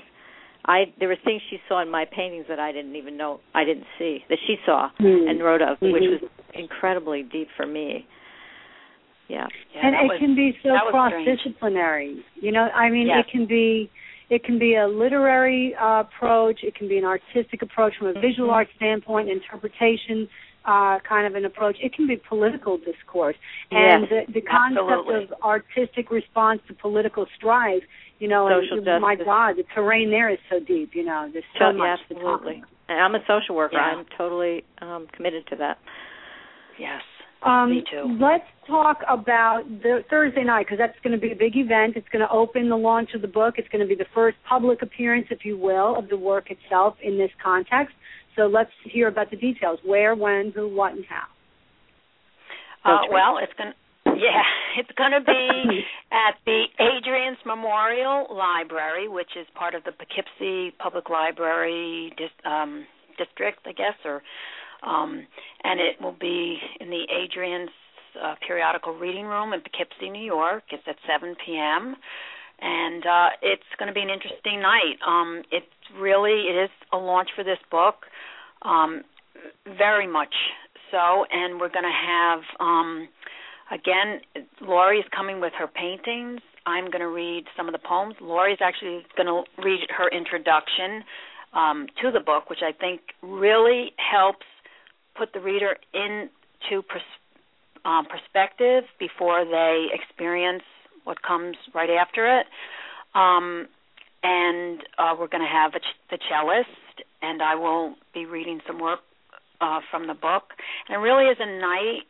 I 0.66 0.92
there 0.98 1.08
were 1.08 1.16
things 1.16 1.42
she 1.50 1.60
saw 1.68 1.80
in 1.80 1.90
my 1.90 2.04
paintings 2.06 2.46
that 2.48 2.58
I 2.58 2.72
didn't 2.72 2.96
even 2.96 3.16
know 3.16 3.40
I 3.54 3.64
didn't 3.64 3.86
see 3.98 4.24
that 4.28 4.38
she 4.46 4.56
saw 4.64 4.88
Hmm. 4.98 5.28
and 5.28 5.42
wrote 5.42 5.60
of, 5.60 5.80
which 5.82 6.02
Mhm. 6.02 6.20
was 6.22 6.30
incredibly 6.54 7.22
deep 7.22 7.50
for 7.56 7.66
me. 7.66 8.06
Yeah. 9.28 9.46
Yeah, 9.74 9.86
and 9.86 9.94
it 9.96 10.08
was- 10.08 10.18
can 10.18 10.34
be 10.34 10.52
so 10.62 10.78
cross-disciplinary. 10.90 12.22
you 12.36 12.52
know 12.52 12.70
i 12.74 12.88
mean 12.90 13.06
Yes. 13.08 13.26
it 13.26 13.30
can 13.30 13.46
be 13.46 13.90
it 14.30 14.42
can 14.44 14.58
be 14.58 14.76
a 14.76 14.86
literary 14.86 15.74
uh, 15.80 16.00
approach 16.00 16.60
it 16.62 16.74
can 16.74 16.88
be 16.88 16.98
an 16.98 17.04
artistic 17.04 17.62
approach 17.62 17.92
from 17.98 18.08
a 18.08 18.12
visual 18.20 18.48
Mhm. 18.48 18.54
art 18.54 18.68
standpoint 18.76 19.28
interpretation 19.28 20.28
uh, 20.64 20.98
kind 21.06 21.26
of 21.26 21.34
an 21.34 21.44
approach 21.44 21.76
it 21.80 21.92
can 21.92 22.06
be 22.06 22.16
political 22.16 22.78
discourse 22.78 23.36
and 23.70 24.06
Yes, 24.10 24.24
the, 24.26 24.32
the 24.32 24.40
concept 24.40 24.88
absolutely. 24.88 25.24
of 25.24 25.34
artistic 25.42 26.10
response 26.10 26.60
to 26.68 26.74
political 26.74 27.26
strife 27.36 27.82
you 28.18 28.28
know 28.28 28.48
Social 28.48 28.88
and, 28.88 29.02
my 29.02 29.14
god 29.14 29.56
the 29.56 29.64
terrain 29.74 30.10
there 30.10 30.30
is 30.30 30.38
so 30.50 30.58
deep 30.60 30.94
you 30.94 31.04
know 31.04 31.28
there's 31.32 31.44
so 31.58 31.72
To- 31.72 31.78
much 31.78 31.98
to 32.08 32.14
talk 32.14 32.22
absolutely. 32.24 32.56
about. 32.58 32.68
And 32.86 33.00
I'm 33.00 33.14
a 33.14 33.24
social 33.26 33.54
worker. 33.56 33.76
Yeah. 33.76 33.96
I'm 33.96 34.04
totally 34.18 34.62
um 34.82 35.06
committed 35.12 35.46
to 35.48 35.56
that. 35.56 35.78
Yes. 36.78 37.00
Um, 37.44 37.70
Me 37.70 37.84
too. 37.90 38.16
Let's 38.20 38.44
talk 38.66 39.00
about 39.08 39.64
the 39.82 40.00
Thursday 40.08 40.44
night 40.44 40.66
because 40.66 40.78
that's 40.78 40.98
going 41.02 41.12
to 41.12 41.20
be 41.20 41.32
a 41.32 41.36
big 41.36 41.56
event. 41.56 41.94
It's 41.94 42.08
going 42.08 42.26
to 42.26 42.32
open 42.32 42.70
the 42.70 42.76
launch 42.76 43.10
of 43.14 43.20
the 43.20 43.28
book. 43.28 43.54
It's 43.58 43.68
going 43.68 43.82
to 43.82 43.88
be 43.88 43.94
the 43.94 44.08
first 44.14 44.38
public 44.48 44.80
appearance, 44.80 45.26
if 45.30 45.44
you 45.44 45.58
will, 45.58 45.98
of 45.98 46.08
the 46.08 46.16
work 46.16 46.50
itself 46.50 46.94
in 47.02 47.18
this 47.18 47.30
context. 47.42 47.94
So 48.34 48.46
let's 48.46 48.70
hear 48.90 49.08
about 49.08 49.30
the 49.30 49.36
details: 49.36 49.78
where, 49.84 50.14
when, 50.14 50.52
who, 50.54 50.74
what, 50.74 50.92
and 50.92 51.04
how. 51.04 51.26
Uh, 52.84 53.02
well, 53.10 53.38
it's 53.42 53.52
going 53.58 53.72
to 53.72 53.76
yeah, 54.06 54.44
it's 54.78 54.90
going 54.96 55.12
to 55.12 55.20
be 55.20 55.84
at 56.12 56.36
the 56.46 56.64
Adriance 56.78 57.38
Memorial 57.44 58.26
Library, 58.30 59.08
which 59.08 59.30
is 59.38 59.46
part 59.54 59.74
of 59.74 59.84
the 59.84 59.92
Poughkeepsie 59.92 60.74
Public 60.78 61.10
Library 61.10 62.12
dis- 62.16 62.44
um, 62.44 62.86
district, 63.18 63.60
I 63.66 63.72
guess, 63.72 63.96
or 64.04 64.22
um, 64.86 65.26
and 65.62 65.80
it 65.80 66.00
will 66.00 66.16
be 66.18 66.58
in 66.80 66.90
the 66.90 67.04
Adriance 67.24 67.70
uh, 68.22 68.34
periodical 68.46 68.94
reading 68.94 69.26
room 69.26 69.52
in 69.52 69.60
Poughkeepsie, 69.60 70.10
New 70.10 70.24
York. 70.24 70.64
It's 70.70 70.84
at 70.86 70.96
7 71.06 71.34
p.m. 71.44 71.96
And 72.60 73.04
uh, 73.04 73.28
it's 73.42 73.62
going 73.78 73.88
to 73.88 73.94
be 73.94 74.02
an 74.02 74.10
interesting 74.10 74.62
night. 74.62 74.96
Um, 75.06 75.42
it's 75.50 75.66
really 75.98 76.46
it 76.48 76.64
is 76.64 76.70
a 76.92 76.96
launch 76.96 77.28
for 77.34 77.42
this 77.44 77.58
book, 77.70 78.06
um, 78.62 79.02
very 79.76 80.06
much 80.06 80.34
so. 80.90 81.24
And 81.30 81.58
we're 81.60 81.72
going 81.72 81.84
to 81.84 81.90
have 81.90 82.40
um, 82.60 83.08
again, 83.72 84.20
Lori 84.60 84.98
is 84.98 85.06
coming 85.14 85.40
with 85.40 85.52
her 85.58 85.66
paintings. 85.66 86.40
I'm 86.66 86.86
going 86.86 87.00
to 87.00 87.08
read 87.08 87.44
some 87.56 87.66
of 87.66 87.72
the 87.72 87.78
poems. 87.78 88.14
Lori's 88.20 88.58
actually 88.62 89.04
going 89.16 89.26
to 89.26 89.42
read 89.62 89.80
her 89.96 90.08
introduction 90.08 91.04
um, 91.52 91.86
to 92.02 92.10
the 92.10 92.20
book, 92.20 92.48
which 92.48 92.60
I 92.62 92.72
think 92.72 93.00
really 93.22 93.92
helps 93.98 94.46
put 95.16 95.32
the 95.32 95.40
reader 95.40 95.76
into 95.92 96.82
pers- 96.82 97.02
um, 97.84 98.06
perspective 98.06 98.84
before 98.98 99.44
they 99.44 99.86
experience 99.92 100.62
what 101.04 101.22
comes 101.22 101.56
right 101.74 101.90
after 101.90 102.40
it. 102.40 102.46
Um, 103.14 103.68
and 104.22 104.80
uh, 104.98 105.14
we're 105.18 105.28
going 105.28 105.42
to 105.44 105.52
have 105.52 105.74
a 105.74 105.78
ch- 105.80 106.00
the 106.10 106.18
cellist, 106.30 107.04
and 107.22 107.42
I 107.42 107.54
will 107.54 107.94
be 108.14 108.24
reading 108.24 108.60
some 108.66 108.80
work 108.80 109.00
uh, 109.60 109.80
from 109.90 110.06
the 110.06 110.14
book. 110.14 110.44
And 110.88 110.96
it 110.96 110.98
really 110.98 111.26
is 111.26 111.36
a 111.40 111.60
night 111.60 112.02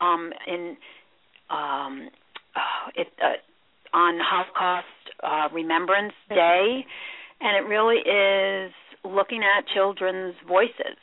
um, 0.00 0.32
in 0.46 0.76
um, 1.48 2.08
uh, 2.56 2.90
it 2.96 3.08
uh, 3.22 3.96
on 3.96 4.18
Holocaust 4.20 4.86
uh, 5.22 5.48
Remembrance 5.54 6.14
Day, 6.28 6.84
and 7.40 7.56
it 7.56 7.68
really 7.68 7.98
is 7.98 8.72
looking 9.04 9.42
at 9.42 9.66
children's 9.72 10.34
voices. 10.46 10.98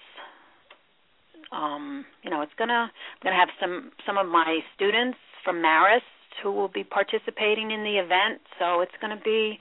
Um, 1.51 2.05
you 2.23 2.29
know, 2.29 2.41
it's 2.41 2.51
gonna 2.57 2.91
I'm 2.91 3.23
gonna 3.23 3.35
have 3.35 3.49
some 3.59 3.91
some 4.05 4.17
of 4.17 4.27
my 4.27 4.59
students 4.75 5.17
from 5.43 5.57
Marist 5.57 6.01
who 6.43 6.51
will 6.51 6.67
be 6.67 6.83
participating 6.83 7.71
in 7.71 7.83
the 7.83 7.97
event, 7.97 8.41
so 8.59 8.81
it's 8.81 8.91
gonna 9.01 9.19
be 9.23 9.57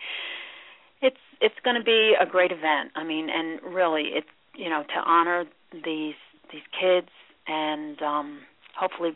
it's 1.00 1.16
it's 1.40 1.54
gonna 1.64 1.82
be 1.82 2.14
a 2.20 2.26
great 2.26 2.50
event. 2.52 2.90
I 2.96 3.04
mean, 3.04 3.28
and 3.30 3.74
really, 3.74 4.10
it's 4.14 4.26
you 4.54 4.68
know 4.68 4.82
to 4.82 5.00
honor 5.10 5.44
these 5.72 6.14
these 6.52 6.62
kids 6.80 7.08
and 7.46 8.00
um, 8.02 8.40
hopefully 8.78 9.10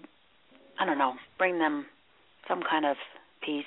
I 0.81 0.87
don't 0.87 0.99
know, 0.99 1.15
bring 1.39 1.59
them 1.59 1.87
some 2.49 2.63
kind 2.69 2.87
of 2.87 2.97
peace. 3.45 3.65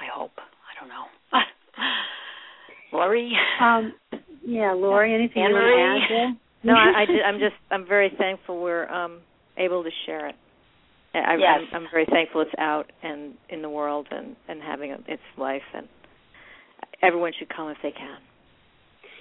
I 0.00 0.04
hope. 0.14 0.32
I 0.38 0.78
don't 0.80 0.88
know. 0.88 1.06
Lori. 2.92 3.32
Um, 3.60 3.92
yeah, 4.46 4.72
Lori, 4.72 5.14
anything 5.14 5.42
you 5.42 5.48
Anne-Marie? 5.48 5.74
want 5.74 6.08
to 6.08 6.14
add 6.14 6.18
there? 6.18 6.36
No, 6.68 6.74
I, 6.74 7.02
I 7.02 7.06
did, 7.10 7.22
I'm 7.22 7.38
just 7.38 7.56
I'm 7.70 7.86
very 7.86 8.10
thankful 8.16 8.62
we're 8.62 8.88
um 8.88 9.20
able 9.56 9.82
to 9.82 9.90
share 10.06 10.28
it. 10.28 10.36
I, 11.14 11.36
Yes. 11.36 11.60
I'm, 11.72 11.82
I'm 11.82 11.88
very 11.90 12.06
thankful 12.06 12.42
it's 12.42 12.50
out 12.58 12.92
and 13.02 13.34
in 13.48 13.62
the 13.62 13.70
world 13.70 14.06
and 14.10 14.36
and 14.48 14.60
having 14.62 14.92
a, 14.92 14.98
its 15.08 15.22
life 15.36 15.62
and 15.74 15.88
everyone 17.02 17.32
should 17.38 17.48
come 17.48 17.68
if 17.70 17.78
they 17.82 17.90
can. 17.90 18.18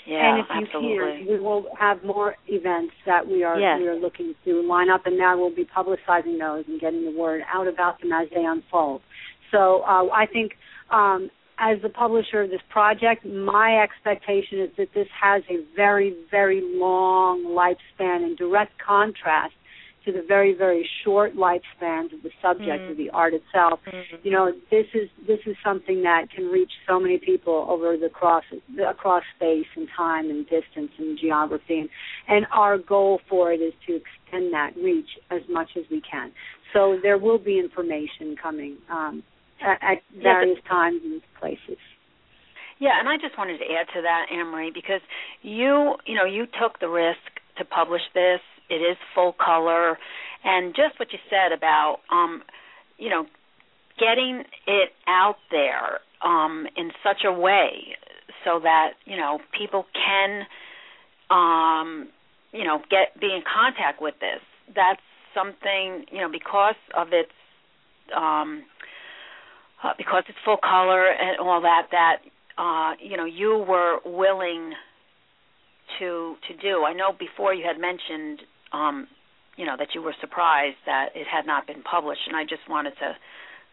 Yeah, 0.07 0.35
and 0.35 0.39
if 0.39 0.45
you 0.49 0.65
absolutely. 0.65 1.25
can, 1.25 1.33
we 1.33 1.39
will 1.39 1.65
have 1.77 2.01
more 2.03 2.35
events 2.47 2.93
that 3.05 3.27
we 3.27 3.43
are 3.43 3.59
Yes. 3.59 3.79
we 3.81 3.87
are 3.87 3.95
looking 3.95 4.33
to 4.45 4.61
line 4.61 4.89
up, 4.89 5.05
and 5.05 5.17
now 5.17 5.37
we'll 5.37 5.53
be 5.53 5.65
publicizing 5.65 6.39
those 6.39 6.63
and 6.67 6.79
getting 6.79 7.03
the 7.03 7.11
word 7.17 7.41
out 7.53 7.67
about 7.67 7.99
them 7.99 8.13
as 8.13 8.29
they 8.33 8.45
unfold. 8.45 9.01
So 9.51 9.81
uh, 9.81 10.07
I 10.13 10.25
think, 10.31 10.53
um, 10.91 11.29
as 11.59 11.81
the 11.81 11.89
publisher 11.89 12.41
of 12.41 12.49
this 12.49 12.61
project, 12.69 13.25
my 13.25 13.81
expectation 13.81 14.59
is 14.59 14.69
that 14.77 14.93
this 14.93 15.07
has 15.19 15.43
a 15.49 15.63
very 15.75 16.15
very 16.29 16.61
long 16.63 17.43
lifespan 17.45 18.23
in 18.23 18.35
direct 18.35 18.73
contrast 18.79 19.53
to 20.05 20.11
the 20.11 20.21
very 20.25 20.53
very 20.53 20.87
short 21.03 21.35
lifespans 21.35 22.13
of 22.13 22.21
the 22.23 22.31
subject 22.41 22.83
Mhm. 22.83 22.91
of 22.91 22.97
the 22.97 23.09
art 23.09 23.33
itself. 23.33 23.79
Mhm. 23.85 24.23
You 24.23 24.31
know, 24.31 24.53
this 24.69 24.87
is 24.93 25.09
this 25.25 25.39
is 25.45 25.57
something 25.63 26.03
that 26.03 26.29
can 26.29 26.49
reach 26.49 26.71
so 26.87 26.99
many 26.99 27.17
people 27.17 27.65
over 27.67 27.97
the 27.97 28.09
cross 28.09 28.45
across 28.85 29.23
space 29.35 29.67
and 29.75 29.89
time 29.89 30.29
and 30.29 30.47
distance 30.47 30.91
and 30.97 31.17
geography, 31.17 31.79
and, 31.79 31.89
and 32.27 32.47
our 32.51 32.77
goal 32.77 33.19
for 33.27 33.51
it 33.51 33.61
is 33.61 33.73
to 33.87 33.95
extend 33.95 34.53
that 34.53 34.75
reach 34.77 35.17
as 35.29 35.41
much 35.49 35.75
as 35.75 35.89
we 35.89 36.01
can. 36.01 36.31
So 36.71 36.97
there 36.97 37.17
will 37.17 37.39
be 37.39 37.57
information 37.59 38.35
coming 38.35 38.77
um, 38.89 39.23
at, 39.61 39.79
at 39.81 39.97
Yeah, 40.13 40.23
various 40.23 40.59
times 40.69 41.01
and 41.03 41.21
places. 41.39 41.77
Yeah, 42.79 42.99
and 42.99 43.09
I 43.09 43.17
just 43.17 43.37
wanted 43.37 43.57
to 43.57 43.65
add 43.65 43.87
to 43.95 44.01
that, 44.03 44.27
Anne 44.31 44.47
Marie, 44.47 44.71
because 44.71 45.01
you, 45.41 45.95
you 46.05 46.15
know, 46.15 46.25
you 46.25 46.45
took 46.61 46.79
the 46.79 46.87
risk 46.87 47.17
to 47.57 47.65
publish 47.65 48.03
this. 48.13 48.39
It 48.69 48.75
is 48.75 48.97
full 49.15 49.33
color, 49.33 49.97
and 50.43 50.75
just 50.75 50.99
what 50.99 51.11
you 51.11 51.19
said 51.29 51.55
about, 51.55 51.99
um, 52.11 52.43
you 52.97 53.09
know, 53.09 53.25
getting 53.97 54.43
it 54.67 54.89
out 55.07 55.37
there 55.49 55.99
um, 56.23 56.67
in 56.75 56.91
such 57.03 57.23
a 57.25 57.31
way 57.31 57.95
so 58.43 58.59
that 58.61 58.91
you 59.05 59.15
know 59.15 59.39
people 59.57 59.85
can, 59.93 60.43
um, 61.31 62.09
you 62.51 62.63
know, 62.63 62.79
get 62.91 63.19
be 63.19 63.27
in 63.27 63.41
contact 63.41 64.01
with 64.01 64.15
this. 64.19 64.41
That's 64.75 65.01
something, 65.33 66.05
you 66.11 66.19
know, 66.21 66.29
because 66.31 66.75
of 66.95 67.07
its. 67.11 67.31
Um, 68.15 68.63
uh, 69.83 69.93
because 69.97 70.23
it's 70.27 70.37
full 70.45 70.57
color 70.57 71.07
and 71.07 71.39
all 71.39 71.61
that 71.61 71.87
that 71.91 72.17
uh, 72.57 72.93
you 73.01 73.17
know 73.17 73.25
you 73.25 73.63
were 73.67 73.99
willing 74.05 74.73
to 75.99 76.35
to 76.47 76.53
do. 76.61 76.83
I 76.83 76.93
know 76.93 77.13
before 77.17 77.53
you 77.53 77.65
had 77.65 77.79
mentioned 77.79 78.41
um, 78.73 79.07
you 79.55 79.65
know 79.65 79.75
that 79.77 79.89
you 79.93 80.01
were 80.01 80.15
surprised 80.21 80.77
that 80.85 81.09
it 81.15 81.27
had 81.31 81.45
not 81.45 81.67
been 81.67 81.83
published, 81.83 82.21
and 82.27 82.35
I 82.35 82.43
just 82.43 82.67
wanted 82.69 82.93
to 82.99 83.15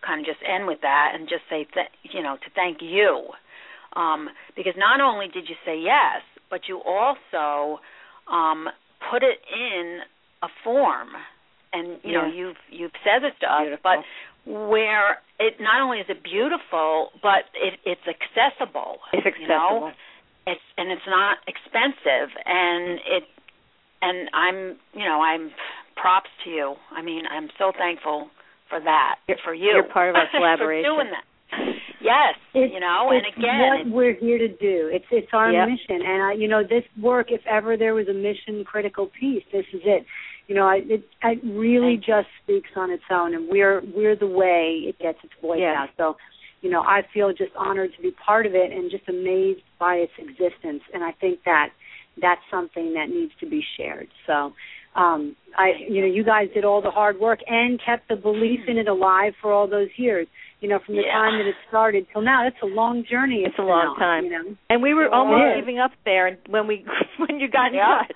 kind 0.06 0.20
of 0.20 0.26
just 0.26 0.40
end 0.44 0.66
with 0.66 0.80
that 0.82 1.12
and 1.14 1.28
just 1.28 1.42
say 1.48 1.66
th- 1.72 1.92
you 2.02 2.22
know 2.22 2.36
to 2.36 2.50
thank 2.54 2.78
you 2.80 3.28
um, 3.96 4.28
because 4.56 4.74
not 4.76 5.00
only 5.00 5.26
did 5.28 5.48
you 5.48 5.54
say 5.64 5.78
yes, 5.78 6.22
but 6.50 6.62
you 6.68 6.80
also 6.84 7.80
um, 8.30 8.68
put 9.10 9.22
it 9.22 9.38
in 9.52 10.00
a 10.42 10.48
form, 10.62 11.08
and 11.72 11.98
you 12.02 12.12
know 12.12 12.26
you've 12.26 12.56
you've 12.70 12.94
said 13.04 13.22
this 13.22 13.32
to 13.40 13.46
us, 13.46 13.62
Beautiful. 13.62 13.82
but 13.82 13.98
where 14.46 15.18
it 15.40 15.54
not 15.60 15.80
only 15.82 15.98
is 15.98 16.06
it 16.08 16.22
beautiful, 16.22 17.10
but 17.22 17.44
it, 17.54 17.80
it's 17.84 18.04
accessible. 18.06 18.98
It's 19.12 19.26
You 19.40 19.48
know? 19.48 19.88
accessible. 19.88 19.92
It's 20.46 20.60
and 20.76 20.90
it's 20.92 21.06
not 21.08 21.38
expensive, 21.48 22.28
and 22.44 23.00
it 23.08 23.24
and 24.02 24.28
I'm 24.34 24.76
you 24.92 25.04
know 25.08 25.22
I'm 25.22 25.50
props 25.96 26.28
to 26.44 26.50
you. 26.50 26.74
I 26.92 27.00
mean 27.02 27.24
I'm 27.30 27.48
so 27.58 27.72
thankful 27.76 28.28
for 28.68 28.80
that 28.80 29.16
You're- 29.28 29.40
for 29.44 29.54
you. 29.54 29.70
you're 29.72 29.84
part 29.84 30.10
of 30.10 30.16
our 30.16 30.28
collaboration. 30.30 30.84
for 30.90 31.02
doing 31.02 31.10
that. 31.12 31.24
Yes, 32.00 32.34
It's, 32.52 32.74
you 32.74 32.80
know, 32.80 33.08
and 33.10 33.24
it's 33.24 33.36
again, 33.38 33.88
what 33.88 33.96
we're 33.96 34.14
here 34.20 34.36
to 34.36 34.48
do. 34.48 34.90
It's 34.92 35.06
it's 35.10 35.28
our 35.32 35.50
Yep. 35.50 35.68
mission, 35.68 36.04
and 36.04 36.22
I, 36.22 36.32
you 36.32 36.48
know, 36.48 36.62
this 36.62 36.84
work. 37.00 37.28
If 37.30 37.40
ever 37.46 37.78
there 37.78 37.94
was 37.94 38.08
a 38.08 38.12
mission 38.12 38.62
critical 38.64 39.06
piece, 39.18 39.44
this 39.52 39.64
is 39.72 39.80
it. 39.86 40.04
You 40.46 40.54
know, 40.54 40.66
I, 40.66 40.76
it 40.84 41.02
it 41.22 41.40
really 41.44 41.96
just 41.96 42.28
speaks 42.42 42.70
on 42.76 42.90
its 42.90 43.02
own, 43.10 43.34
and 43.34 43.48
we're 43.50 43.82
we're 43.94 44.16
the 44.16 44.26
way 44.26 44.82
it 44.86 44.98
gets 44.98 45.18
its 45.24 45.32
voice 45.40 45.60
out. 45.76 45.88
So, 45.96 46.16
you 46.60 46.70
know, 46.70 46.80
I 46.82 47.02
feel 47.14 47.30
just 47.32 47.52
honored 47.56 47.90
to 47.96 48.02
be 48.02 48.10
part 48.12 48.44
of 48.46 48.54
it, 48.54 48.70
and 48.72 48.90
just 48.90 49.08
amazed 49.08 49.62
by 49.78 49.94
its 49.96 50.12
existence. 50.18 50.82
And 50.92 51.02
I 51.02 51.12
think 51.12 51.40
that 51.44 51.70
that's 52.20 52.40
something 52.50 52.94
that 52.94 53.08
needs 53.08 53.32
to 53.40 53.46
be 53.48 53.62
shared. 53.76 54.08
So. 54.26 54.52
Um, 54.96 55.34
I, 55.58 55.72
you 55.88 56.00
know, 56.02 56.06
you 56.06 56.22
guys 56.22 56.46
did 56.54 56.64
all 56.64 56.80
the 56.80 56.92
hard 56.92 57.18
work 57.18 57.40
and 57.48 57.80
kept 57.84 58.06
the 58.08 58.14
belief 58.14 58.60
in 58.68 58.78
it 58.78 58.86
alive 58.86 59.32
for 59.42 59.52
all 59.52 59.66
those 59.66 59.88
years. 59.96 60.28
You 60.60 60.68
know, 60.68 60.78
from 60.86 60.94
the 60.94 61.02
Yeah. 61.02 61.14
time 61.14 61.36
that 61.40 61.48
it 61.48 61.56
started 61.68 62.06
till 62.12 62.22
now, 62.22 62.46
it's 62.46 62.62
a 62.62 62.66
long 62.66 63.02
journey. 63.04 63.42
It's 63.44 63.58
a 63.58 63.62
long 63.62 63.88
on, 63.88 63.98
time. 63.98 64.24
You 64.26 64.30
know, 64.30 64.56
And 64.70 64.82
we 64.84 64.94
were 64.94 65.06
It 65.06 65.12
almost 65.12 65.56
is. 65.56 65.60
giving 65.62 65.80
up 65.80 65.90
there 66.04 66.38
when 66.48 66.68
we 66.68 66.84
when 67.18 67.40
you 67.40 67.48
got 67.48 67.74
in 67.74 67.80
touch. 67.80 68.12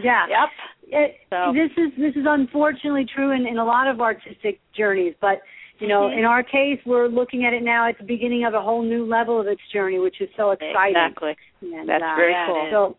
yeah. 0.00 0.26
yep. 0.28 0.48
It, 0.92 1.16
So- 1.30 1.52
This 1.52 1.70
is 1.76 1.92
this 1.98 2.16
is 2.16 2.26
unfortunately 2.28 3.06
true 3.14 3.30
in, 3.32 3.46
in 3.46 3.58
a 3.58 3.64
lot 3.64 3.86
of 3.86 4.00
artistic 4.00 4.60
journeys, 4.76 5.14
but 5.20 5.40
you 5.78 5.88
know, 5.88 6.02
Mhm. 6.10 6.18
in 6.18 6.24
our 6.26 6.42
case, 6.42 6.78
we're 6.84 7.06
looking 7.08 7.46
at 7.46 7.54
it 7.54 7.62
now 7.62 7.88
at 7.88 7.96
the 7.96 8.04
beginning 8.04 8.44
of 8.44 8.52
a 8.52 8.60
whole 8.60 8.82
new 8.82 9.06
level 9.06 9.40
of 9.40 9.46
its 9.46 9.62
journey, 9.72 9.98
which 9.98 10.20
is 10.20 10.28
so 10.36 10.50
exciting. 10.50 10.94
Exactly. 10.96 11.36
And, 11.62 11.88
That's 11.88 12.02
uh, 12.04 12.14
very 12.16 12.34
cool. 12.46 12.68
So 12.70 12.96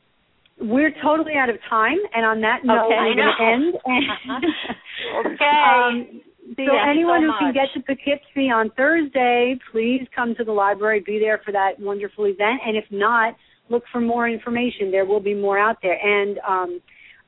we're 0.60 0.90
totally 1.02 1.36
out 1.36 1.50
of 1.50 1.62
time, 1.70 2.00
and 2.16 2.26
on 2.26 2.42
that 2.42 2.64
note, 2.66 2.86
Okay. 2.86 2.98
we're 2.98 3.16
going 3.16 3.36
to 3.38 3.44
end. 3.44 3.78
Okay. 5.26 5.46
Um, 5.46 6.22
so 6.56 6.64
ya. 6.74 6.84
anyone 6.90 7.22
so 7.22 7.32
who 7.32 7.38
can 7.40 7.54
get 7.54 7.72
to 7.74 7.82
Poughkeepsie 7.82 8.50
on 8.50 8.70
Thursday, 8.72 9.58
please 9.72 10.08
come 10.16 10.34
to 10.36 10.44
the 10.44 10.52
library. 10.52 11.02
Be 11.06 11.20
there 11.20 11.40
for 11.46 11.52
that 11.52 11.80
wonderful 11.80 12.26
event. 12.26 12.62
And 12.66 12.76
if 12.76 12.86
not, 12.92 13.36
look 13.70 13.84
for 13.92 14.02
more 14.02 14.28
information. 14.28 14.92
There 14.92 15.06
will 15.06 15.20
be 15.20 15.34
more 15.34 15.58
out 15.60 15.78
there. 15.82 16.00
And 16.04 16.40
um, 16.48 16.82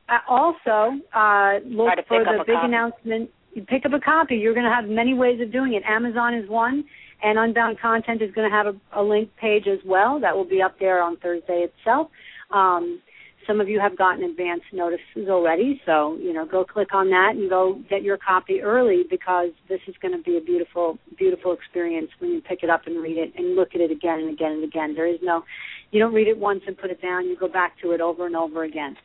uh, 0.09 0.19
also 0.27 0.99
uh, 1.13 1.59
look 1.65 1.89
for 2.07 2.23
the 2.23 2.43
big 2.45 2.55
copy. 2.55 2.67
announcement. 2.67 3.29
You 3.53 3.63
pick 3.63 3.85
up 3.85 3.93
a 3.93 3.99
copy. 3.99 4.35
You're 4.35 4.53
going 4.53 4.65
to 4.65 4.73
have 4.73 4.85
many 4.85 5.13
ways 5.13 5.39
of 5.41 5.51
doing 5.51 5.73
it. 5.73 5.83
Amazon 5.85 6.33
is 6.33 6.49
one, 6.49 6.83
and 7.21 7.37
Unbound 7.37 7.79
Content 7.79 8.21
is 8.21 8.31
going 8.33 8.49
to 8.49 8.55
have 8.55 8.67
a, 8.67 8.99
a 8.99 9.03
link 9.03 9.29
page 9.39 9.67
as 9.67 9.79
well. 9.85 10.19
That 10.19 10.35
will 10.35 10.47
be 10.47 10.61
up 10.61 10.79
there 10.79 11.01
on 11.01 11.17
Thursday 11.17 11.67
itself. 11.67 12.09
Um, 12.51 13.01
some 13.47 13.59
of 13.59 13.67
you 13.67 13.79
have 13.79 13.97
gotten 13.97 14.23
advance 14.23 14.61
notices 14.71 15.27
already, 15.29 15.81
so 15.85 16.17
you 16.21 16.33
know 16.33 16.45
go 16.45 16.63
click 16.63 16.93
on 16.93 17.09
that 17.09 17.33
and 17.35 17.49
go 17.49 17.79
get 17.89 18.03
your 18.03 18.17
copy 18.17 18.61
early 18.61 19.03
because 19.09 19.49
this 19.69 19.79
is 19.87 19.95
going 20.01 20.15
to 20.15 20.23
be 20.23 20.37
a 20.37 20.41
beautiful, 20.41 20.97
beautiful 21.17 21.53
experience 21.53 22.09
when 22.19 22.31
you 22.31 22.41
pick 22.41 22.63
it 22.63 22.69
up 22.69 22.87
and 22.87 23.01
read 23.01 23.17
it 23.17 23.33
and 23.35 23.55
look 23.55 23.75
at 23.75 23.81
it 23.81 23.91
again 23.91 24.19
and 24.19 24.29
again 24.29 24.53
and 24.53 24.63
again. 24.63 24.95
There 24.95 25.07
is 25.07 25.19
no, 25.21 25.43
you 25.91 25.99
don't 25.99 26.13
read 26.13 26.27
it 26.27 26.37
once 26.37 26.61
and 26.67 26.77
put 26.77 26.91
it 26.91 27.01
down. 27.01 27.25
You 27.25 27.37
go 27.37 27.47
back 27.47 27.79
to 27.81 27.91
it 27.91 28.01
over 28.01 28.25
and 28.25 28.35
over 28.35 28.63
again. 28.63 28.95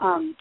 Um, 0.00 0.36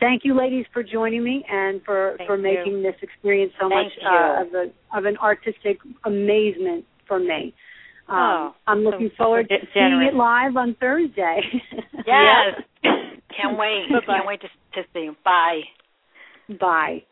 thank 0.00 0.24
you, 0.24 0.34
ladies, 0.34 0.66
for 0.72 0.82
joining 0.82 1.22
me 1.22 1.44
and 1.50 1.82
for 1.84 2.14
Thank 2.18 2.28
for 2.28 2.36
you. 2.36 2.42
making 2.42 2.82
this 2.82 2.94
experience 3.02 3.52
so 3.60 3.68
Thank 3.68 3.92
much 3.92 4.04
uh, 4.04 4.42
of 4.42 4.54
a 4.54 4.96
of 4.96 5.04
an 5.04 5.16
artistic 5.18 5.78
amazement 6.04 6.84
for 7.06 7.18
me. 7.18 7.54
Um, 8.08 8.16
Oh, 8.18 8.54
I'm 8.66 8.80
looking 8.80 9.10
so 9.18 9.24
forward 9.24 9.48
to 9.48 9.56
seeing 9.74 10.02
it 10.02 10.14
live 10.14 10.56
on 10.56 10.76
Thursday. 10.80 11.40
Yes. 12.06 12.54
Can't 12.82 13.58
wait. 13.58 13.90
Bye-bye. 13.92 14.06
Can't 14.06 14.26
wait 14.26 14.40
to 14.40 14.48
to 14.48 14.88
see 14.92 15.00
you. 15.00 15.16
Bye. 15.24 15.60
Bye. 16.58 17.02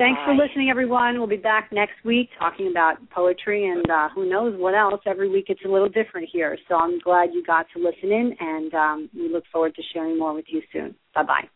Thanks 0.00 0.18
for 0.24 0.34
listening, 0.34 0.70
everyone. 0.70 1.18
We'll 1.18 1.26
be 1.26 1.36
back 1.36 1.70
next 1.72 2.02
week 2.06 2.30
talking 2.38 2.68
about 2.70 2.96
poetry 3.10 3.68
and 3.68 3.84
uh, 3.90 4.08
who 4.14 4.26
knows 4.26 4.58
what 4.58 4.74
else. 4.74 5.02
Every 5.04 5.28
week 5.28 5.46
it's 5.48 5.60
a 5.66 5.68
little 5.68 5.90
different 5.90 6.26
here. 6.32 6.56
So 6.68 6.76
I'm 6.76 6.98
glad 7.00 7.34
you 7.34 7.44
got 7.44 7.66
to 7.76 7.82
listen 7.82 8.10
in, 8.10 8.34
and 8.40 8.72
um, 8.72 9.10
we 9.14 9.28
look 9.28 9.44
forward 9.52 9.74
to 9.74 9.82
sharing 9.92 10.18
more 10.18 10.32
with 10.32 10.46
you 10.48 10.62
soon. 10.72 10.94
Bye 11.14 11.24
bye. 11.24 11.48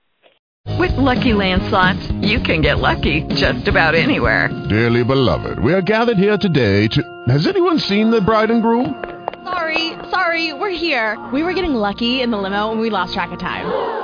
With 0.78 0.92
Lucky 0.98 1.32
Land 1.32 1.62
slots, 1.70 2.06
you 2.20 2.38
can 2.38 2.60
get 2.60 2.80
lucky 2.80 3.22
just 3.28 3.66
about 3.66 3.94
anywhere. 3.94 4.50
Dearly 4.68 5.04
beloved, 5.04 5.58
we 5.60 5.72
are 5.72 5.80
gathered 5.80 6.18
here 6.18 6.36
today 6.36 6.86
to. 6.88 7.24
Has 7.28 7.46
anyone 7.46 7.78
seen 7.78 8.10
the 8.10 8.20
bride 8.20 8.50
and 8.50 8.60
groom? 8.60 9.02
Sorry, 9.42 9.92
sorry, 10.10 10.52
we're 10.52 10.68
here. 10.68 11.18
We 11.32 11.42
were 11.42 11.54
getting 11.54 11.72
lucky 11.72 12.20
in 12.20 12.30
the 12.30 12.36
limo 12.36 12.72
and 12.72 12.80
we 12.80 12.90
lost 12.90 13.14
track 13.14 13.32
of 13.32 13.38
time. 13.38 14.03